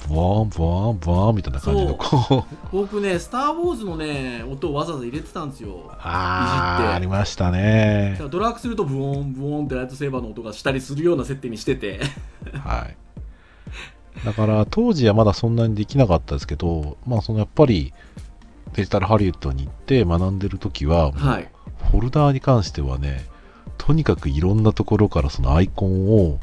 [0.09, 2.57] ブワーンブワーンブワーンみたいな感じのこう。
[2.73, 5.91] 僕ね「スター・ウォーズ」のね音をわざわざ入れてたんですよ。
[5.99, 6.95] あーいじって。
[6.95, 12.01] ありましただねドラッグするとブオンブオンってライトセーバーの音がしたりするような設定にしてて。
[12.65, 12.97] はい
[14.25, 17.93] だから当時はまだそんなにできなかったですけどまあそのやっぱり
[18.75, 21.49] デジタルハリウッドに行って学んでる時は、はい。
[21.91, 23.25] フォルダーに関してはね
[23.79, 26.41] とにかくいろんなところからそのアイコンを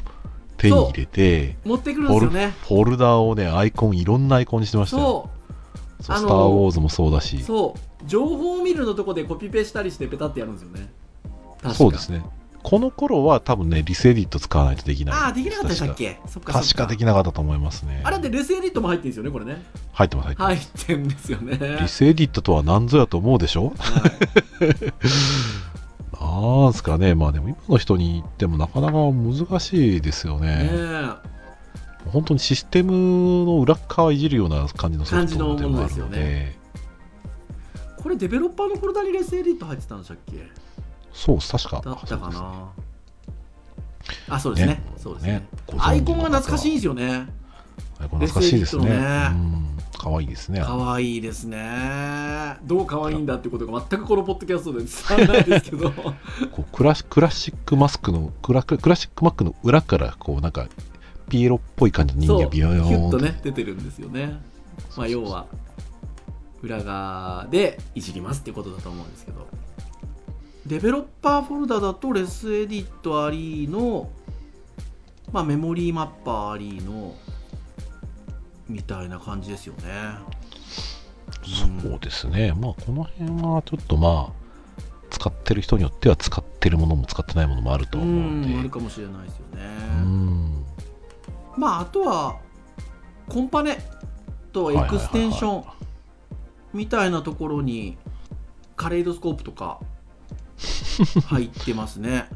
[0.56, 2.54] 手に入れて持ってくるんフォルですよね。
[2.62, 5.30] フォルダーをねアイコンいろんなアイコンにしてましたよ。
[6.00, 7.36] そそうスター・ウォーズもそうだし。
[7.36, 8.06] うそう。
[8.06, 10.92] 情報を見るのとこでコピペしたりしてペタってやるんですよね。
[11.72, 12.22] そうですね
[12.64, 15.14] この頃は多分ねリスエディット使わないとできない。
[15.14, 16.18] ああできなかったでしたっけ？
[16.26, 18.00] そっか確かできなかったと思いますね。
[18.04, 19.62] あれってレスエディットも入ってるんですよねこれね。
[19.92, 21.78] 入ってます入ってます、入ってんですよね。
[21.82, 23.74] リスエディットとは何ぞやと思うでしょ？
[26.14, 27.14] は なんすかね。
[27.14, 30.48] まあでも今の人に言ってもなかなか難しいですよい、ね。
[30.48, 31.10] ねえ。
[32.10, 32.92] 本当にシステム
[33.44, 36.58] の裏っ側いじるような感じのソフトでもあるの感じのものですよでね。
[38.02, 40.46] これデベロッパーのフォルダにレスエディット入ってたんでしたっけ？
[41.14, 41.80] そう確か。
[41.82, 42.72] だったかな。
[44.28, 44.74] あそうですね。
[44.74, 44.82] ね。
[44.98, 45.46] そうですね。
[45.78, 47.26] アイコンが懐かしいんですよね。
[48.00, 49.54] です懐かしいですね。
[49.96, 50.60] 可愛いですね。
[50.62, 52.56] 可愛いですね。
[52.64, 55.90] どう可愛いんだってことが全くこのポッドキャストで伝わらないですけど。
[56.52, 60.66] こうクラシクラシックマスクのクラククラシックマックの裏からこうなんか
[61.30, 64.40] ピエロっぽい感じの人間ビヨヨーンとね出てるんですよね。
[64.96, 65.46] まあ要は
[66.62, 69.46] 裏側でいじりますっていうことだと思うんですけど
[70.66, 74.10] デベロッパーフォルダだとレスエディットありの、
[75.32, 77.14] まあ、メモリーマッパーありの
[78.68, 79.82] みたいな感じですよね。
[81.42, 82.54] そうですね。
[82.58, 88.54] まあこの辺はちょっとまあ使ってる人によっては使ってるものも使ってないものもあるとう思うんで。
[88.54, 89.62] んあるかもしれないですよね。
[90.02, 90.64] うん。
[91.58, 92.38] まああとは
[93.28, 93.78] コンパネ
[94.52, 95.64] とエクステンション
[96.72, 97.98] みたいなところに
[98.76, 99.78] Kaleidoscope とか
[101.26, 102.28] 入ってますね。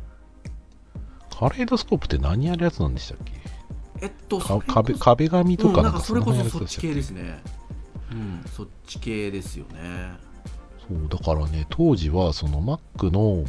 [1.38, 3.32] Kaleidoscope って何やるやつなんでしたっけ？
[4.00, 7.42] えっと壁壁紙とうんなんかそれこそのそっち系ですね。
[8.10, 10.12] うんそっち系ですよね。
[10.88, 13.44] そうだからね当時はその Mac の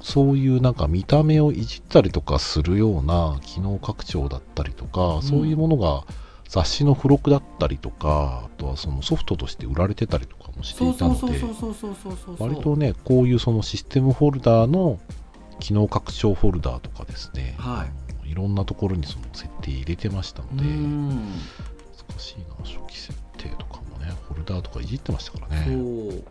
[0.00, 5.22] そういうなんか見た目をいじったりとかするような機能拡張だったりとか、ん。
[5.22, 6.04] そういうものが
[6.48, 12.48] 雑誌の付録だったりとかあとはそのソフトとして売られてたりとかもしてそいうたそうのでそうそうそうそうそうそう。
[12.48, 14.98] 割とねこういうそのシステムフォルダーの
[15.60, 17.86] 機能拡張フォルダーとかですね、は
[18.24, 18.30] い。
[18.30, 21.08] いろんなところにその設定入れてましたのうでん。
[21.10, 21.22] 難
[22.18, 26.24] しいな初期設定とかもねフォルダーとかいじってましたからそねう。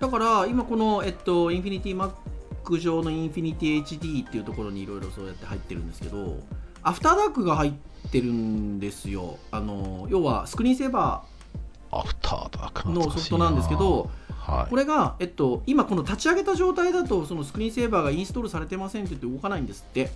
[0.00, 6.38] だから今この、えっと、 Infinite Mac 上の Infinite HD っていうところにいろいろそうやって入ってるんですけど
[6.82, 7.72] アフターダークが入っ
[8.10, 9.38] てるんですよ。
[9.50, 14.10] あの要はスクリーンセーバー After Dark のソフトなんですけど
[14.44, 14.70] はい。
[14.70, 20.12] これが、えっと、今この立ち上げた状態だとそのスクリーンセーバーがインストールされてませんって言って動かないんですって。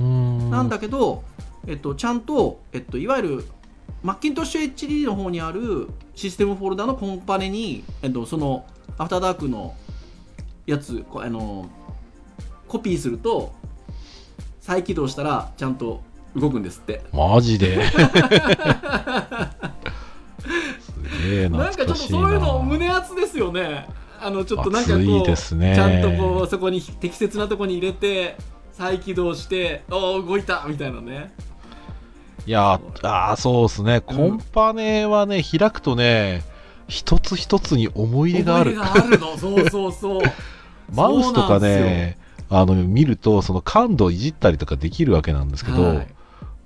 [0.00, 1.22] なんだけど、
[1.66, 3.44] えっと、ちゃんと、えっと、いわゆる
[4.02, 8.64] マッキントッシュ HD の方にあるシステムフォルダのコンパネに、えっと、その
[8.96, 9.74] アフターダークの
[10.66, 11.68] やつこあの
[12.68, 13.52] コピーすると
[14.60, 16.02] 再起動したらちゃんと
[16.36, 17.02] 動くんですって。
[17.12, 17.78] マジで？
[21.50, 21.70] な。
[21.70, 23.86] んかちょっとそういうの胸熱ですよね。
[24.20, 25.74] あのちょっとなんかこうね。
[25.74, 28.36] ちゃんとこうそこに適切なとこに入れて
[28.72, 31.32] 再起動しておお動いたみたいなね。
[32.46, 34.00] いやーあーそうですね。
[34.00, 36.42] コンパネはね開くとね
[36.88, 38.74] 一つ一つに思い入れがある。
[38.74, 39.36] があるの。
[39.36, 40.22] そうそうそう。
[40.94, 46.06] マウスとかねあの見るとその感度をいじったりとかできるわけなんですけど、はい。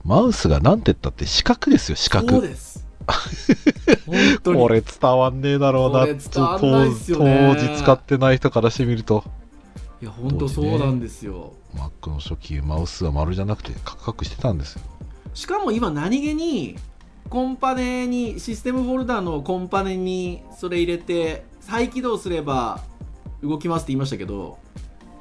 [0.05, 2.82] マウスがなんて言ったって四角ですよ四そう角です
[4.45, 6.01] これ伝わんねえだろうな。
[6.01, 7.55] ないっすよね。
[7.55, 9.25] 当時使ってない人からしてみると。
[10.01, 11.53] いや本当そうなんですよ。
[11.75, 14.83] Mac の初期マウスは丸じゃなくてカクカクしてたんですよ。
[15.35, 16.77] しかも今何気に
[17.31, 22.81] コンパネにシステムフォルダのコンパネにそれ入れて再起動すれば
[23.43, 24.59] 動きますって言いましたけど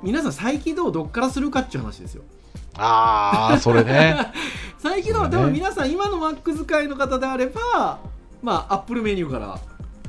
[0.03, 2.23] 皆さん再起動どっからするかっていう話ですよ
[2.77, 4.15] ああそれね。
[4.79, 7.99] 再起動は多分皆さん今の Mac 使いの方であれば
[8.41, 9.59] まあ Apple メニューから。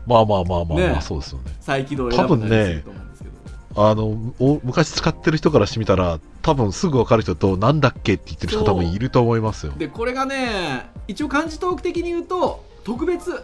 [0.07, 0.87] まあまあまあまあ、まね。
[0.99, 1.53] あ、そうですよね。
[1.61, 3.29] 再起動を選ぶなりすると思うんですけ
[3.75, 4.05] ど、あの、
[4.41, 9.73] お昔使ってる人からしてみたら、多分すぐ分かる人と、なんだっけって言ってる人多分いると思いますよ。
[9.79, 13.31] でこれがね一応漢字トーク的に言うと特別。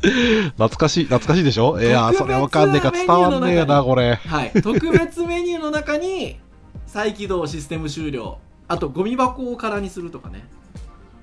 [0.00, 1.80] 懐かしい、懐かしいでしょ？
[1.80, 4.16] いやー、それわかんねえか伝わんねえな、これ。
[4.16, 4.52] はい。
[4.62, 6.38] 特別メニューの中に
[6.88, 8.38] 再起動システム終了。
[8.66, 10.44] あとゴミ箱を空にするとかね。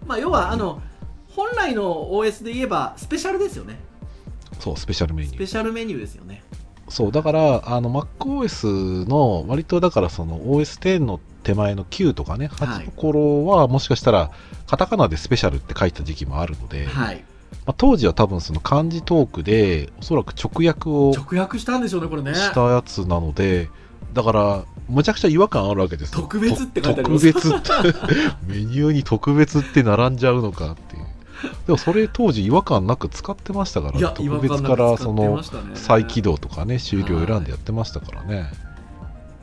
[0.07, 0.81] まあ要はあの
[1.27, 3.77] 本来の OS で言えばスペシャルですよね。
[4.59, 5.37] そう、スペシャルメニスュー。
[5.39, 6.43] ペシャルメニューですよね。
[6.87, 12.67] そう、だから、あの、MacOS の、割とだからその OS10 の手前の9とかね、はい。
[12.83, 14.31] 8の頃は、もしかしたら、
[14.67, 17.23] カタカナでスペシャルって書いた時期もあるので、はい。
[17.65, 22.35] まあ、当時は多分その漢字トークで、おそらく直訳を直訳したんでしょうねこれね。
[22.35, 23.69] したやつなので、
[24.13, 26.21] だから、むちゃくちゃ違和感あるわけですよ。
[26.21, 27.97] 特別って書いてあります特別って、
[28.47, 31.05] メニューに特別って並んじゃうのかっていう。
[31.67, 35.41] でもそれ当時違和感なく使ってましたから、特別からその
[35.73, 38.51] 再起動とかね、終了選んでやってましたからね。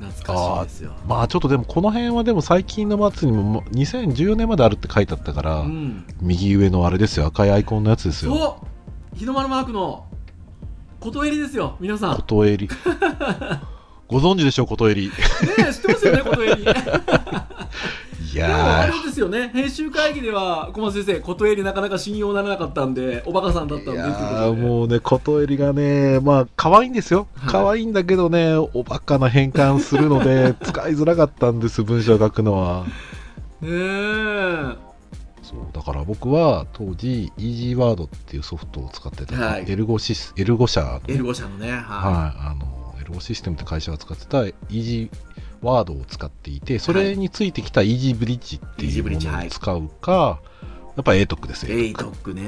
[0.01, 8.67] 懐かしいですよまあちょっとでもこの辺はでも最近の末にももう2014年まであるって書いてあったから、うん右上のあれですよ、赤いアイコンのやつですよ。
[9.15, 10.07] 日の丸マークの
[11.01, 12.69] 琴襟ですよ皆さん琴襟。
[14.13, 15.07] ご存知でしょう、琴襟。
[15.07, 15.15] いね
[15.59, 16.65] え知ってますよね 琴襟
[18.35, 24.63] でもあやれですよね編集会議では小松先生琴襟なかなか信用ならなかったんでおバカさんだったんでいうやことで。
[24.63, 27.27] ーもうね、琴襟がね、まあ可愛いんですよ。
[27.37, 27.51] はい。
[27.51, 32.85] 可愛いんだけどね、おバカな変換するので、 使いづらかったんです、文章を書くのは。
[33.61, 34.77] ねえ。
[35.43, 39.65] そうだから僕は当時、イージーワードっていうソフトを使ってた、はい。
[39.69, 45.17] エルゴシスエルゴ社のね、エルゴ社のねははい、あのエルゴシステムって会社が使ってたイージー
[45.61, 50.41] ワードを使っていて、それについてきたイージーブリッジっていうものを使うか、
[50.97, 51.77] やっぱ ATOC ですよ。
[51.77, 52.43] いエイトックね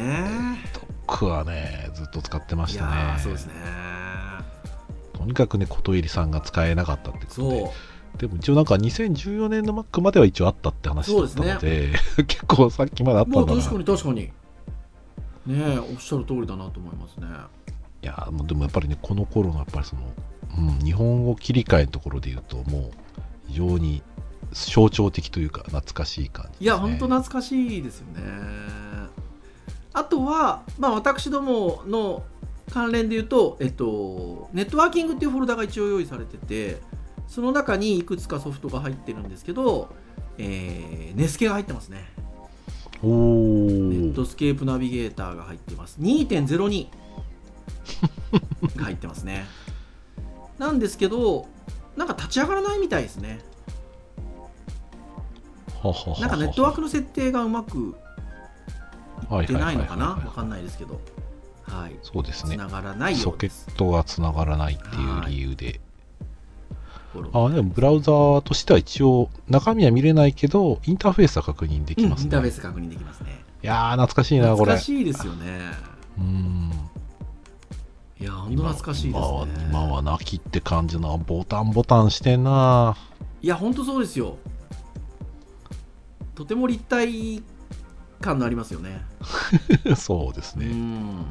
[1.06, 2.92] ATOC はね、ずっと使ってましたね。
[3.16, 3.54] ーそうですね
[5.12, 7.70] とにかくね、琴入さんが使えなかったってことで。
[8.18, 11.92] でも一応なんか2014年の Mac までは一応あったって話だったので、
[12.28, 13.46] 結構さっきまであったんだな。
[13.46, 14.30] もう確かに確かに
[15.46, 17.26] ねえおっしゃる通りだなと思いますね
[18.02, 20.02] いやでもやっぱりねこの頃のやっぱりその、
[20.58, 22.90] うん、日本語切り替えのところで言うともう
[23.48, 24.02] 非常に
[24.52, 28.22] 象徴的というか懐かしい感じです、ね、いや本当懐かしいですよね。
[29.92, 32.24] あとはまあ私どもの
[32.70, 36.80] 関連で言うとえっとネットワーキングっていうフォルダが一応用意されてて
[37.28, 39.88] その中にいくつかソフトが入ってるんですけど、
[40.38, 42.12] えーネスケが入ってますね。
[43.02, 45.98] おネッートスケープナビゲーターが入ってます。
[46.00, 46.88] 2.02
[48.76, 49.46] が入ってますね
[50.58, 51.46] なんですけど
[51.96, 53.40] なんか立ち上がらないみたいですね。
[56.20, 57.94] なんかネットワークの設定がうまく
[59.28, 60.10] はい出ないのかな？
[60.10, 60.98] わかんないですけど。
[61.64, 61.96] はい。
[62.02, 62.56] そうですね。
[62.56, 65.80] がらないよソケットがつながらないっていう理由で、
[67.34, 73.44] あでもブラウザーとしては一応中身は見れないけどインターフェースは確認できますね、うんインターフェース確認できますね。
[73.62, 74.72] いやー懐かしいなこれ。
[74.72, 75.70] 懐かしいですよね。
[76.18, 76.70] うん
[78.24, 79.20] いや本当懐かしいですね。
[79.20, 82.96] 今は今は泣きって感じなボタンボタンしてんな。
[83.42, 84.38] いや本当そうですよ。
[86.34, 87.42] とても立体
[88.22, 89.04] 感のありますよね。
[89.94, 91.26] そうですね、うん。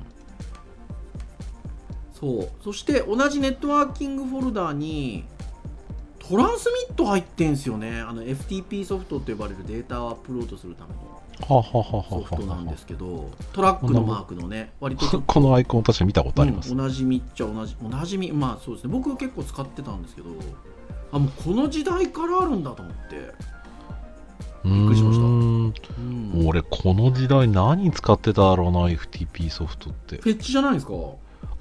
[2.13, 2.51] そう。
[2.63, 5.23] そして同じネットワーキングフォルダに
[6.19, 8.01] トランスミット入ってんすよね。
[8.01, 18.91] あの FTP ソフトと呼ばれるデータをアップロードするためのソフトなんはですけどトラックのマークのね割と このアイコン確か見たことあります、うんおなじみっちゃおなじおなじみまあそうですね。
[18.91, 20.29] 僕結構使ってたんですけど
[21.11, 23.33] あもうこの時代からあるんだと思って、
[24.63, 25.23] びびっくりしました。
[25.23, 25.73] うん。
[26.47, 30.17] 俺この時代何使ってただろうな FTP ソフトって。
[30.17, 30.93] フェッチじゃないですか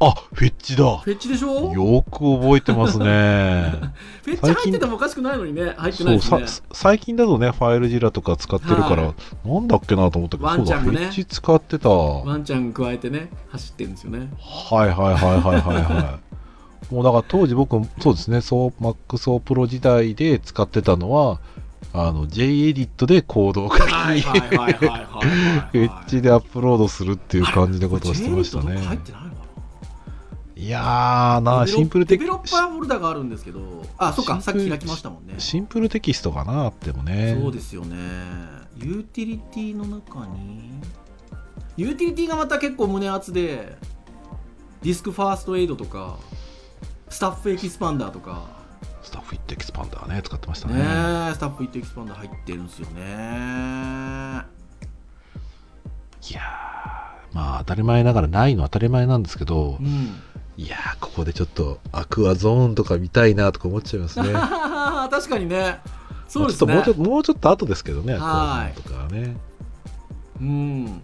[0.05, 0.97] あフェッチだ。
[0.99, 1.73] フェッチでしょ？
[1.73, 3.05] よく覚えてますね。
[4.25, 6.47] フェッチ入っててもおかしくないのにね入ってないですね。
[6.47, 11.89] さ最近だとねファイルジラとか使ってるから、はなんだっけなと思ったけどワンちゃんフェッチ使ってた。
[11.89, 14.19] はワンちゃん加えてね走ってるんですよね。
[14.73, 16.33] いはいはいはいはいはい。
[16.93, 21.39] もうだから当時僕そうですねそう MacSo Pro 時代で使ってたのは
[21.95, 25.07] あの JEdit でコードを書きはいはいはいはいはいはい
[25.73, 29.31] フェッチでアップロードするっていう感じのことをしてましたこれ J リットどっか入っねてないの？
[29.31, 29.42] か
[30.63, 35.35] いやーななシンプルテキデベロッパーフォルダがあるんですけどあそっかさっき開きましたもんね。
[35.39, 37.37] SimpleText かなあってもね。
[37.43, 37.97] そうですよね。
[38.77, 40.71] ユーティリティの中に
[41.77, 43.77] ユーティリティがまた結構胸熱で
[44.83, 46.17] Disk First Aid とか
[47.09, 48.63] StuffIt Expander とか。
[49.03, 50.75] StuffIt Expander ね使ってましたね。
[50.75, 50.81] ね
[51.35, 53.03] StuffIt Expander 入ってるんですよね。
[56.31, 60.15] いやーまあ当たり前ながらないのは当たり前なんですけど、うん
[60.57, 64.33] いやー、ここでちょっと AQUAZONE とか見たいなとか思っちゃいますね。
[65.11, 65.81] 確かにね。
[66.29, 66.75] そうですね。
[66.75, 69.37] まあちょっともうちょっと後ですけどね、アクはいアゾーンとかはね。
[70.41, 71.03] うん。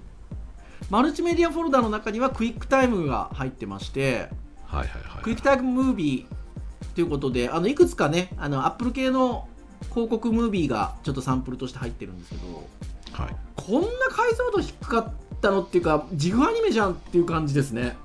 [0.90, 4.30] マルチメディアフォルダの中には QuickTime が入ってまして。
[4.66, 5.22] はいはいはい。
[5.22, 9.48] QuickTime ムービーということであのいくつかねあの Apple 系の
[9.90, 12.66] 広告ムービーがちょっとサンプルとして入ってるんですけど。
[13.12, 17.96] はい、こんな解像度低かったのっていうかジグアニメじゃんっていう感じですね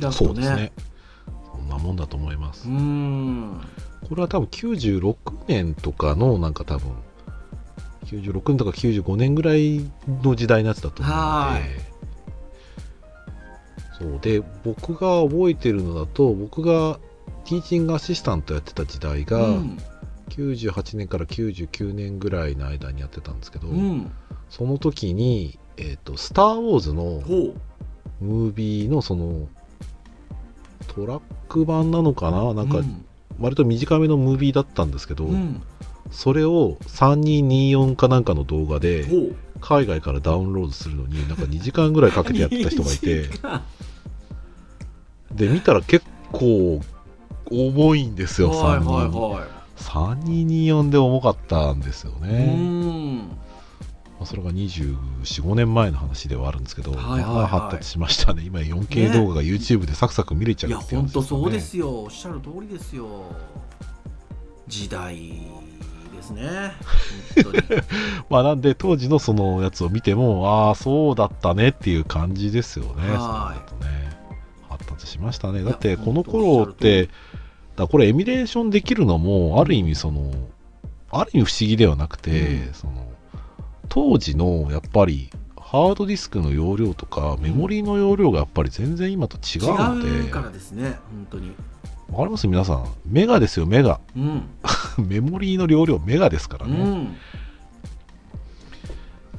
[0.00, 0.72] 開くとそうですね。
[1.52, 2.68] そんなもんだと思います。
[2.68, 2.72] う。
[2.72, 3.60] ん。
[4.08, 5.16] これは多分96
[5.48, 6.92] 年とかのなんか多分
[8.04, 9.90] 96年とか95年ぐらい
[10.22, 11.94] の時代のやつだと思うのはで
[13.98, 14.18] そう。
[14.20, 16.98] で僕が覚えてるのだと僕が
[17.44, 19.78] ティーチングアシスタントやってた時代が、うん。
[20.30, 24.10] 98年から99年ぐらいの間にやってたんですけど、うん。
[24.48, 27.22] その時に「えーとスター・ウォーズ」の
[28.20, 29.48] ムービーのその
[30.88, 32.54] トラック版なのかな？
[32.54, 33.04] なんかうん
[33.40, 35.60] 割と短めのムービーだったんですけど、うん。
[36.12, 39.06] それを3224かなんかの動画で
[39.60, 43.24] 海外からダウンロードするのになんか2時間ぐらいかけてやってた人がいて。
[43.26, 43.62] 2時間。
[45.34, 46.80] で見たら結構
[47.50, 53.24] 重いんですよ、はいはい32は3224で重かったんですよい、ね、
[54.24, 57.22] あ、それが245年前の話ではあるんですけど、はいはいはい。
[57.22, 58.42] まあ発達しましたね。
[58.44, 62.02] 今 4K 動画が YouTube でサクサク見れちゃいうやって本当そうでよすよ。
[62.02, 63.06] おっしゃる通りですよ。
[64.66, 65.16] 時代
[66.14, 66.72] ですね。
[68.30, 73.10] まあなんで当時のそのやつを見てもああそうだったねっていう感じですよね。
[73.10, 73.84] はい。
[73.84, 74.16] ね。
[74.68, 75.58] 発達しましたね。
[75.58, 77.08] やだってこの頃ってり
[77.76, 80.32] だこれエミュレーションできるのもある意味その
[81.10, 82.74] ある意味不思議ではなくて、うん。
[82.74, 83.13] その
[83.88, 91.52] 当時のやっぱりハードディスクの容量とかメモリーの容量がやっぱり全然今と違うので、違うからですね本当に。
[92.10, 92.46] わかります？
[92.46, 92.86] 皆さん。
[93.06, 94.00] メガですよメガ。
[94.16, 94.42] うん。
[95.08, 97.16] メモリーの容量メガですからね、うん。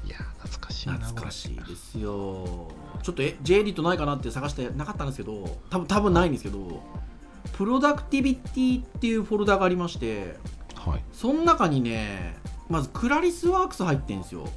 [0.06, 0.94] いやー懐かしいな。
[0.96, 2.68] 懐かしいですよ。
[3.04, 6.82] ちょっとえ J リットないかなって探してなかったんですけど多分多分ないんですけど
[7.54, 10.36] プロダクティビティっていうフォルダがありまして
[10.76, 11.04] はい。
[11.14, 12.36] その中にね
[12.70, 14.42] まずクラリスワークス入ってるんですよ。
[14.42, 14.50] はい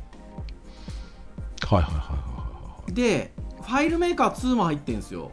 [1.75, 2.01] はいはいはい
[2.83, 5.31] はいでファイルメーカー2も入ってるんですよ。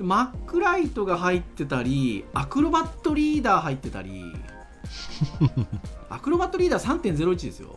[0.00, 4.34] マックライトが入ってたりアクロバットリーダー入ってたり。
[6.08, 7.76] アクロバットリーダー3.01ですよ。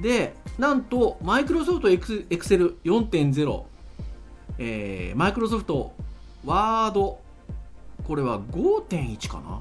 [0.00, 2.06] でなんとマイクロソフトエク
[2.44, 3.62] セル4.0
[4.58, 5.94] えーマイクロソフト
[6.44, 7.20] ワード
[8.06, 9.60] これは5.1かな？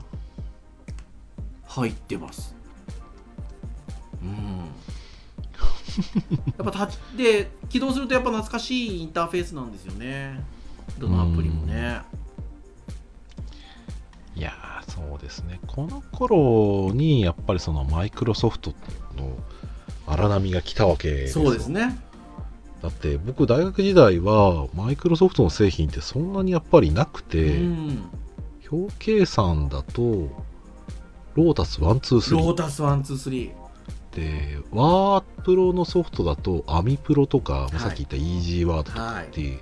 [1.82, 2.56] 入ってます。
[4.22, 4.58] うん。
[6.58, 10.44] やっぱタッチで起動するとやっぱ懐かしいインターフェースなんですよね。
[11.00, 12.02] どのアプリもね。
[14.36, 15.60] いやーそうですね。
[15.68, 18.72] この頃にやっぱりそのマイクロソフト
[19.16, 19.38] の
[20.08, 21.46] 荒波が来たわけですよ。
[21.46, 21.98] そうですね。
[22.82, 28.04] だって僕大学時代はマイクロソフトの製品ってそんなにやっぱりなくうて、ん。
[28.72, 30.30] 表計算だと
[31.36, 33.52] ロータスロー123タス123
[34.12, 39.56] でワープロのソフトだとアミプロとか、まあさっき言ったイージーワードとかはいってい。
[39.56, 39.60] う、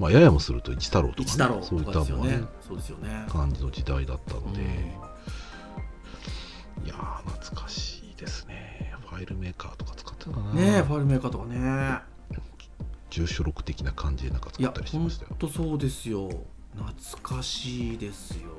[0.00, 2.38] まあややもすると一太郎とか、ね、そういとったものね。
[2.38, 3.24] ねそうですよね。
[3.28, 4.62] 感じの時代だったので、う
[6.82, 6.86] ん。
[6.86, 8.92] いやー懐かしいですね。
[9.08, 10.54] ファイルメーカーとか使ってたかな。
[10.54, 12.00] ねえファイルメーカーとかね。
[13.10, 15.36] 住所録的な感じでなんかいや作ったりしてましたよ。
[15.38, 16.28] とそうですよ。
[16.76, 18.50] 懐かしいですよ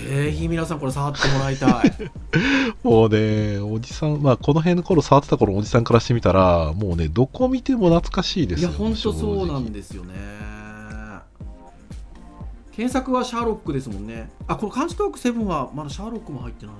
[0.00, 1.92] ぜひ皆さんこれ触ってもらいたい。
[2.82, 10.14] もうねおじさんまあこの辺の頃触ってた頃のおじさんからしてみたらもうねどこ見ても懐かしいですよいやほんとそうなんすですよね。
[12.72, 14.30] 検索はシャーロックですもんね。
[14.48, 16.74] あこれ漢字トーク7はまだシャーロックも入ってない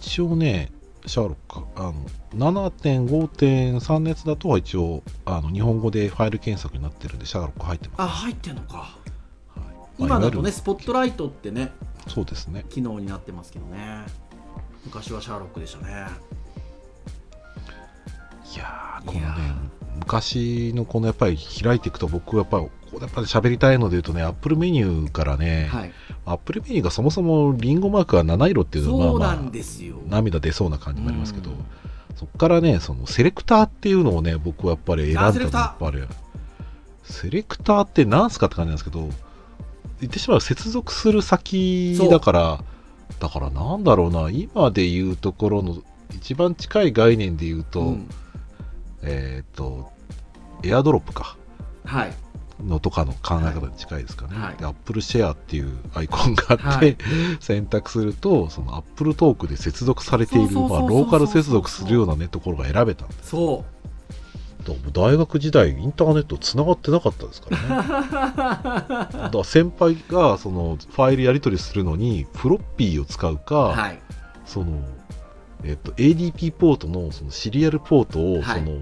[0.00, 0.72] 一応ね
[1.06, 1.92] シャーロックあ
[2.34, 8.76] の7.5.3のやつだと一応あの日本語でファイル検索になってるんでシャーロック入ってます、なあ入ってんのか。
[8.78, 10.00] はい。
[10.00, 11.70] 今だとねスポットライトってね
[12.08, 12.64] そうですね。
[12.68, 14.06] 機能になってますけどね。
[14.84, 16.06] 昔はシャーロックでしたね。
[18.54, 19.54] いやーこのね
[19.98, 25.92] 昔のこのやっぱり開いていくと僕はやっぱりここでやっぱり喋りたいので言うとねアップルメニューからね、はい。
[26.26, 29.96] アップルメニューがそもそもリンゴマークが七色っていうのはまあまあんですよ。
[30.08, 31.56] 涙出そうな感じになりますけど、うん。
[32.16, 36.02] そこからねそのセレクターっていうのをね僕はやっぱり選んだのやっぱり
[37.04, 39.08] セレクターって何すかって感じなんですけど
[40.00, 42.64] 言ってしまえば接続する先だから
[43.18, 44.30] だからなんだろうな。
[44.30, 45.82] 今で言うところの
[46.14, 48.08] 一番近い概念で言うと、うん。
[49.02, 49.90] えっ、と、
[50.62, 51.36] エアドロップか。
[51.84, 52.12] はい。
[52.64, 54.56] のとかの考え方に近いですかね、はい。
[54.56, 56.96] で Apple Share っていうアイコンがあって、はい。
[57.40, 63.30] 選択するとその Apple トークで接続されているローカル接続するようなねところが選べたんです。
[63.30, 63.64] そ
[64.74, 67.68] だ大学時代インターネットつながってなかったですからね。
[67.68, 73.98] だから先輩がそのファイルやり取りするのにフロッピーを使うか、うはい。
[74.44, 74.82] その、
[75.64, 78.60] えっと ADP ポートのそのシリアルポートをはい。
[78.64, 78.78] その、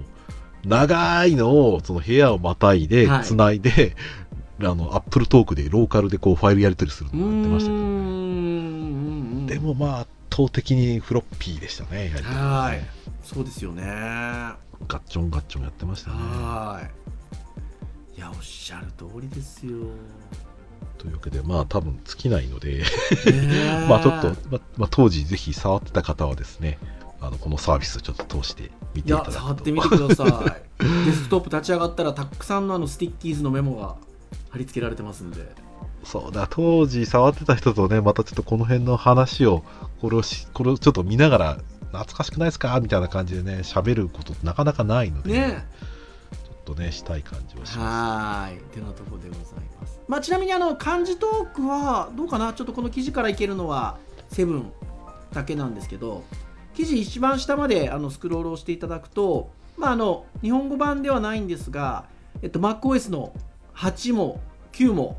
[0.65, 3.23] 長いのをその部屋をまたいではい。
[3.23, 3.95] つないで、
[4.61, 7.83] あのアップルトークでローカルでこうファイルやり取りするのをやってましたけど。
[7.83, 9.45] ん。
[9.47, 12.29] でもまあ圧倒的にフロッピーでしたねやり取り。
[12.29, 13.83] ねはいそうですよね。
[13.83, 14.57] は
[14.87, 16.17] ガッチョンガッチョンやってましたね。
[18.15, 18.17] い。
[18.17, 19.73] いやおっしゃる通りですよ。
[20.97, 26.79] というわけでまあ多分尽きないのでね まあちょっと、ままあ、当時ぜひ触ってた方はですね
[27.21, 29.31] あのこのサービスをちょっと通して見いていただくと。
[29.33, 30.83] や触ってみてください。
[31.05, 33.95] デスクトップ立ち上がったらたくさんのあの Stickies のメモが
[34.49, 35.53] 貼り付けられてますんで。
[36.03, 39.63] そうだ当時触ってた人とねまたちょっとこの辺の話を
[40.01, 41.57] これをしこれをちょっと見ながら
[41.91, 42.79] 懐かしくないですか？
[42.79, 45.67] みたいな感じでね喋ることってなかなかないので、ね。
[46.31, 47.83] ちょっとねしたい感じはしま
[48.43, 48.59] はーい。
[48.65, 49.43] てなとこでござい
[49.79, 49.99] ます。
[50.07, 52.53] まあちなみにあの漢字トークはどうかな？
[52.53, 53.97] ちょっとこの記事からいけるのは
[54.29, 54.71] セブン
[55.33, 56.23] だけなんですけど
[56.75, 62.05] 記事一番下まであのスクロールをしていただくとまああの日本語版ではないんですが
[62.41, 63.33] えっと MacOS の
[63.75, 64.39] 8も
[64.73, 65.17] 9も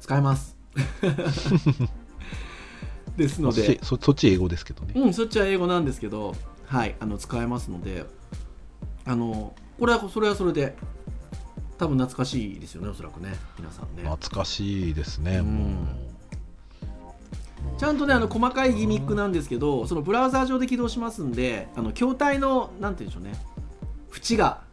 [0.00, 0.56] 使えます
[3.16, 3.80] ですすので。
[3.82, 6.34] そっち英語ですけどね、うん、そっちは英語なんですけど、
[6.66, 8.04] はい、あの使えますので、
[9.04, 10.76] あのこれはそれはそれで、
[11.78, 14.08] 多分懐かしいですよね、おそらくね、皆さんね。
[14.08, 15.88] 懐かしいですね、うん。
[17.78, 23.38] ちゃんとね、あの細かいギミックなんですけど、そのブラウザー上で起動しますんで、あの筐体の、なんて言うんでしょうね、
[24.14, 24.66] 縁が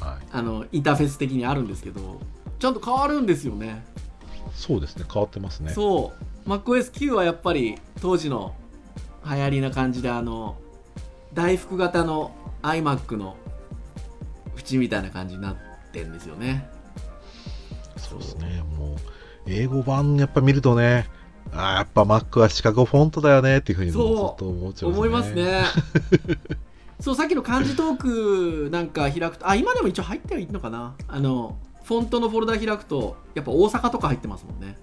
[0.00, 2.20] はい、あのインターフェース的にあるんですけど、
[2.58, 3.84] ちゃんと変わるんですよね。
[4.54, 5.72] そうですね変わってますね。
[5.72, 8.54] そう、MacOS9 はやっぱり当時の
[9.24, 10.56] 流行りな感じで、あの
[11.32, 12.32] 大福型の
[12.62, 13.36] iMac の
[14.56, 15.56] 縁みたいな感じになっ
[15.92, 16.68] てんですよね。
[17.96, 18.96] そうですねもう
[19.46, 21.06] 英語版やっぱ見るとね
[21.52, 25.64] あーやっぱ Mac はシカゴフォントだよねっていうふうにもずっと思っちゃいますね思いますね。
[26.98, 34.76] そうさっきの漢字トークなんか開くとあ今でも一応入ってはいいのかなあのフォントのフォルダ開くとやっぱ大阪とか入ってますもんね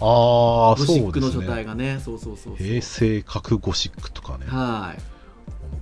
[0.00, 2.00] ああゴシックの書体ねがね。
[2.04, 2.66] そうそうそうそう。
[2.66, 4.46] 平成核ゴシックとかね。
[4.46, 5.02] はい。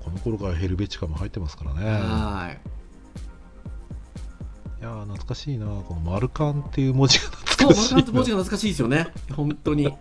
[0.04, 1.84] この頃からヘルベチカも入ってますからね。
[1.84, 2.58] はい。
[4.80, 5.66] いやー懐かしいな。
[5.66, 9.08] このマルカンっていう文字がそう懐かしいマルカント文字が懐かしいですよね。
[9.34, 9.94] 本当に。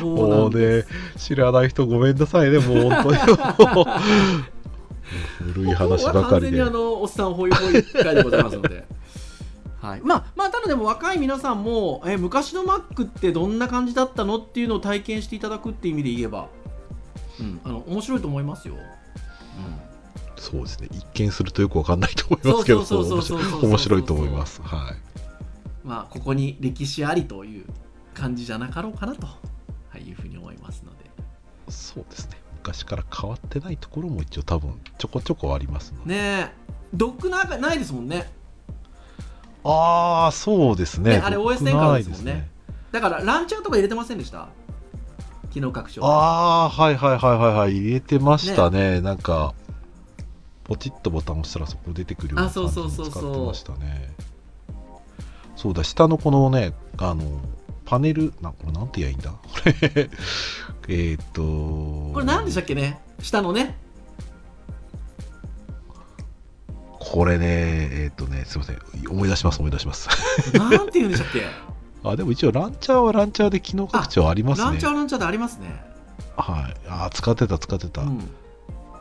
[0.00, 0.84] そうもなうんね
[1.16, 2.58] 知らない人ごめんなさいね。
[2.58, 3.18] もう本当に。
[5.38, 8.84] 古い話ばか完全にりであのおっさんホイホイ会でございますので。
[9.80, 10.24] はい、まあ
[10.66, 16.48] でも若い皆さんもえ昔の Mac ってどんな感じだったのっていうのを体験していただくっていう意味で言えば、
[17.40, 18.80] うん、あの面白いと思いますよ、うん、
[20.36, 20.88] そうですね。
[20.92, 22.82] 一見するとよくわかんないと思いますけど
[23.62, 24.62] 面白いと思います。
[24.62, 24.96] はい。
[25.84, 27.64] まあここに歴史ありという
[28.14, 31.10] 感じじゃなかろうかなと、はい、いうふうに思いますので。
[31.68, 32.36] そうですね。
[32.62, 36.66] 昔から変わってないところも一応多分ちょこちょこありますので、ねえ。
[36.94, 38.30] ドックなんかないですもんね
[39.68, 41.10] ああそうですね。
[41.10, 42.48] ねあれ僕 OS 変換ですもんね。
[42.92, 44.48] だからランチャーとか入れてませんでした？
[45.50, 47.76] 機能拡張ああーはいはいはいはいはい。
[47.76, 49.00] 入れてましたね。
[49.00, 49.54] なんか
[50.64, 54.12] ポチッとボタン押したらそこ出てくるような感じに使ってましたね。
[55.56, 57.40] そうだ下のこのねあの
[57.84, 59.30] パネルなこれなんて言えばいいんだ？
[59.30, 60.10] これ。
[60.88, 63.00] えーっとこれ何でしたっけね？
[63.20, 63.76] 下のね
[67.12, 68.78] これねえーっとねすいません。
[69.08, 70.08] 思い出します思い出します。
[70.58, 71.42] なんて言うんでしたっけ？
[72.08, 74.64] あでも一応ランチャーはランチャーで機能拡張ありますね。
[74.66, 75.84] ランチャーランチャーでありますね。
[76.36, 76.74] はい。
[76.88, 78.18] あー使ってた使ってた、うん。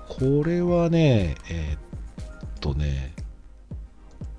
[0.08, 3.14] これはねえーっとね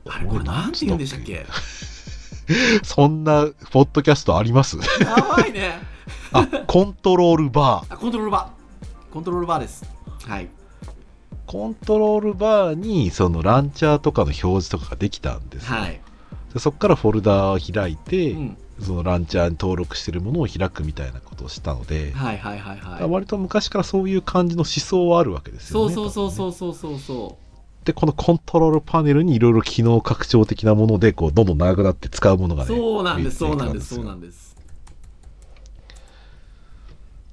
[0.09, 1.47] あれこれなんて言うんでしたっけ？
[2.85, 4.77] そんなポッドキャストあります？
[5.01, 5.81] やばいね。
[6.33, 7.95] あコントロールバー。
[7.95, 9.13] あコントロールバー。
[9.13, 9.85] コントロールバーです。
[10.27, 10.49] はい
[11.47, 16.01] コントロールバーにそのランチャーとかの表示とかができたんですよ、はい、
[16.53, 23.09] でそこからフォルダを開いて、うん、そのランチャーに登録してるものを開くみたいなことをしたので、はいはいはいはい。
[23.09, 26.99] 割と昔からそういう感じの思想はあるわけですよねそうそうそううそうそうそう。
[26.99, 27.39] そ
[27.85, 33.95] でこのコントロールパネルにいろいろ機能拡張的なものでこうどんどん長くなって使うものがうねそうなんですそうなんです。
[33.95, 34.57] そうなんです。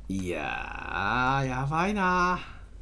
[0.10, 2.40] いやーやばいな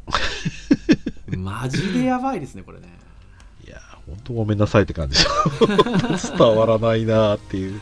[1.37, 2.87] マジでやばいですねこれね。
[3.65, 5.17] いやー、本当ごめんなさいって感じ。
[6.37, 7.81] 伝わらないなーっていう。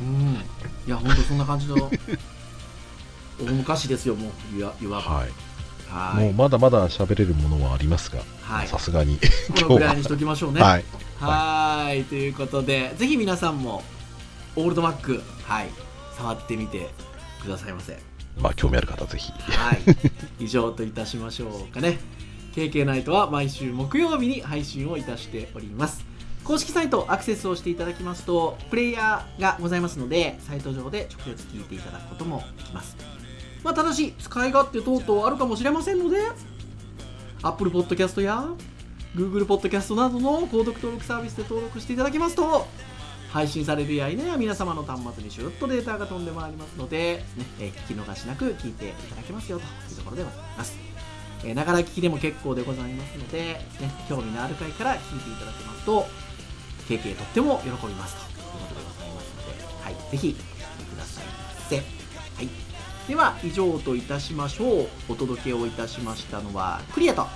[0.00, 0.36] うん。
[0.86, 1.90] いや本当そんな感じの。
[3.40, 4.58] 大昔ですよもう。
[4.58, 5.30] いわいわばはい。
[5.88, 6.24] はい。
[6.24, 8.68] もうまだまだ喋れるものはありますが、はい。
[8.68, 9.18] さすがに。
[9.54, 10.60] このぐらいにしときましょうね。
[10.60, 10.84] はい。
[11.20, 12.04] はーい。
[12.04, 13.82] ということでぜひ皆さんも
[14.56, 15.68] オールドマックはい。
[16.16, 16.90] 触ってみて
[17.42, 19.32] くださいませまあ、興味ある方ぜひ。
[19.32, 19.78] はい。
[20.38, 21.98] 以上といたしましょうかね。
[22.54, 26.04] KK ナイトは毎週木曜日に配信をいたしております。
[26.44, 32.96] 公式サイトアクセスをしていただきますとプレイヤーがございますのでサイト上で直接聞いていただくこともできます。
[33.64, 36.18] まあただし使い勝手等々あるかもしれませんので
[37.42, 38.46] Apple Podcast や
[39.16, 42.66] Google Podcast などの購読登録サービスで登録していただきますと
[43.34, 50.78] 配信されるやいなや皆様の端末にシュッとデータが飛んでまいりますので、ねえー聞き逃しなく聞いていただけますよというところでございます。
[51.42, 53.60] えーながら聞きでも結構でございますので、ね、
[54.08, 56.06] 興味のある回から聞いていただけますと、
[56.86, 61.76] 経験とっても喜びますということでございますので、はい、ぜひ聞いてくださいませ。
[61.76, 62.48] はい、
[63.08, 64.88] では、以上といたしましょう。
[65.08, 67.26] お届けをいたしましたのは、クリアと。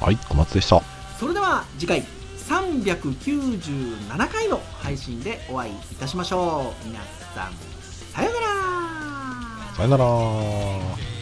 [0.00, 0.82] はい、小松でした。
[1.20, 2.02] それでは次回
[2.48, 6.86] 397回の配信でお会いいたしましょう。
[6.86, 7.00] 皆
[7.34, 7.52] さん
[8.12, 9.74] さようなら。
[9.74, 11.15] さよなら。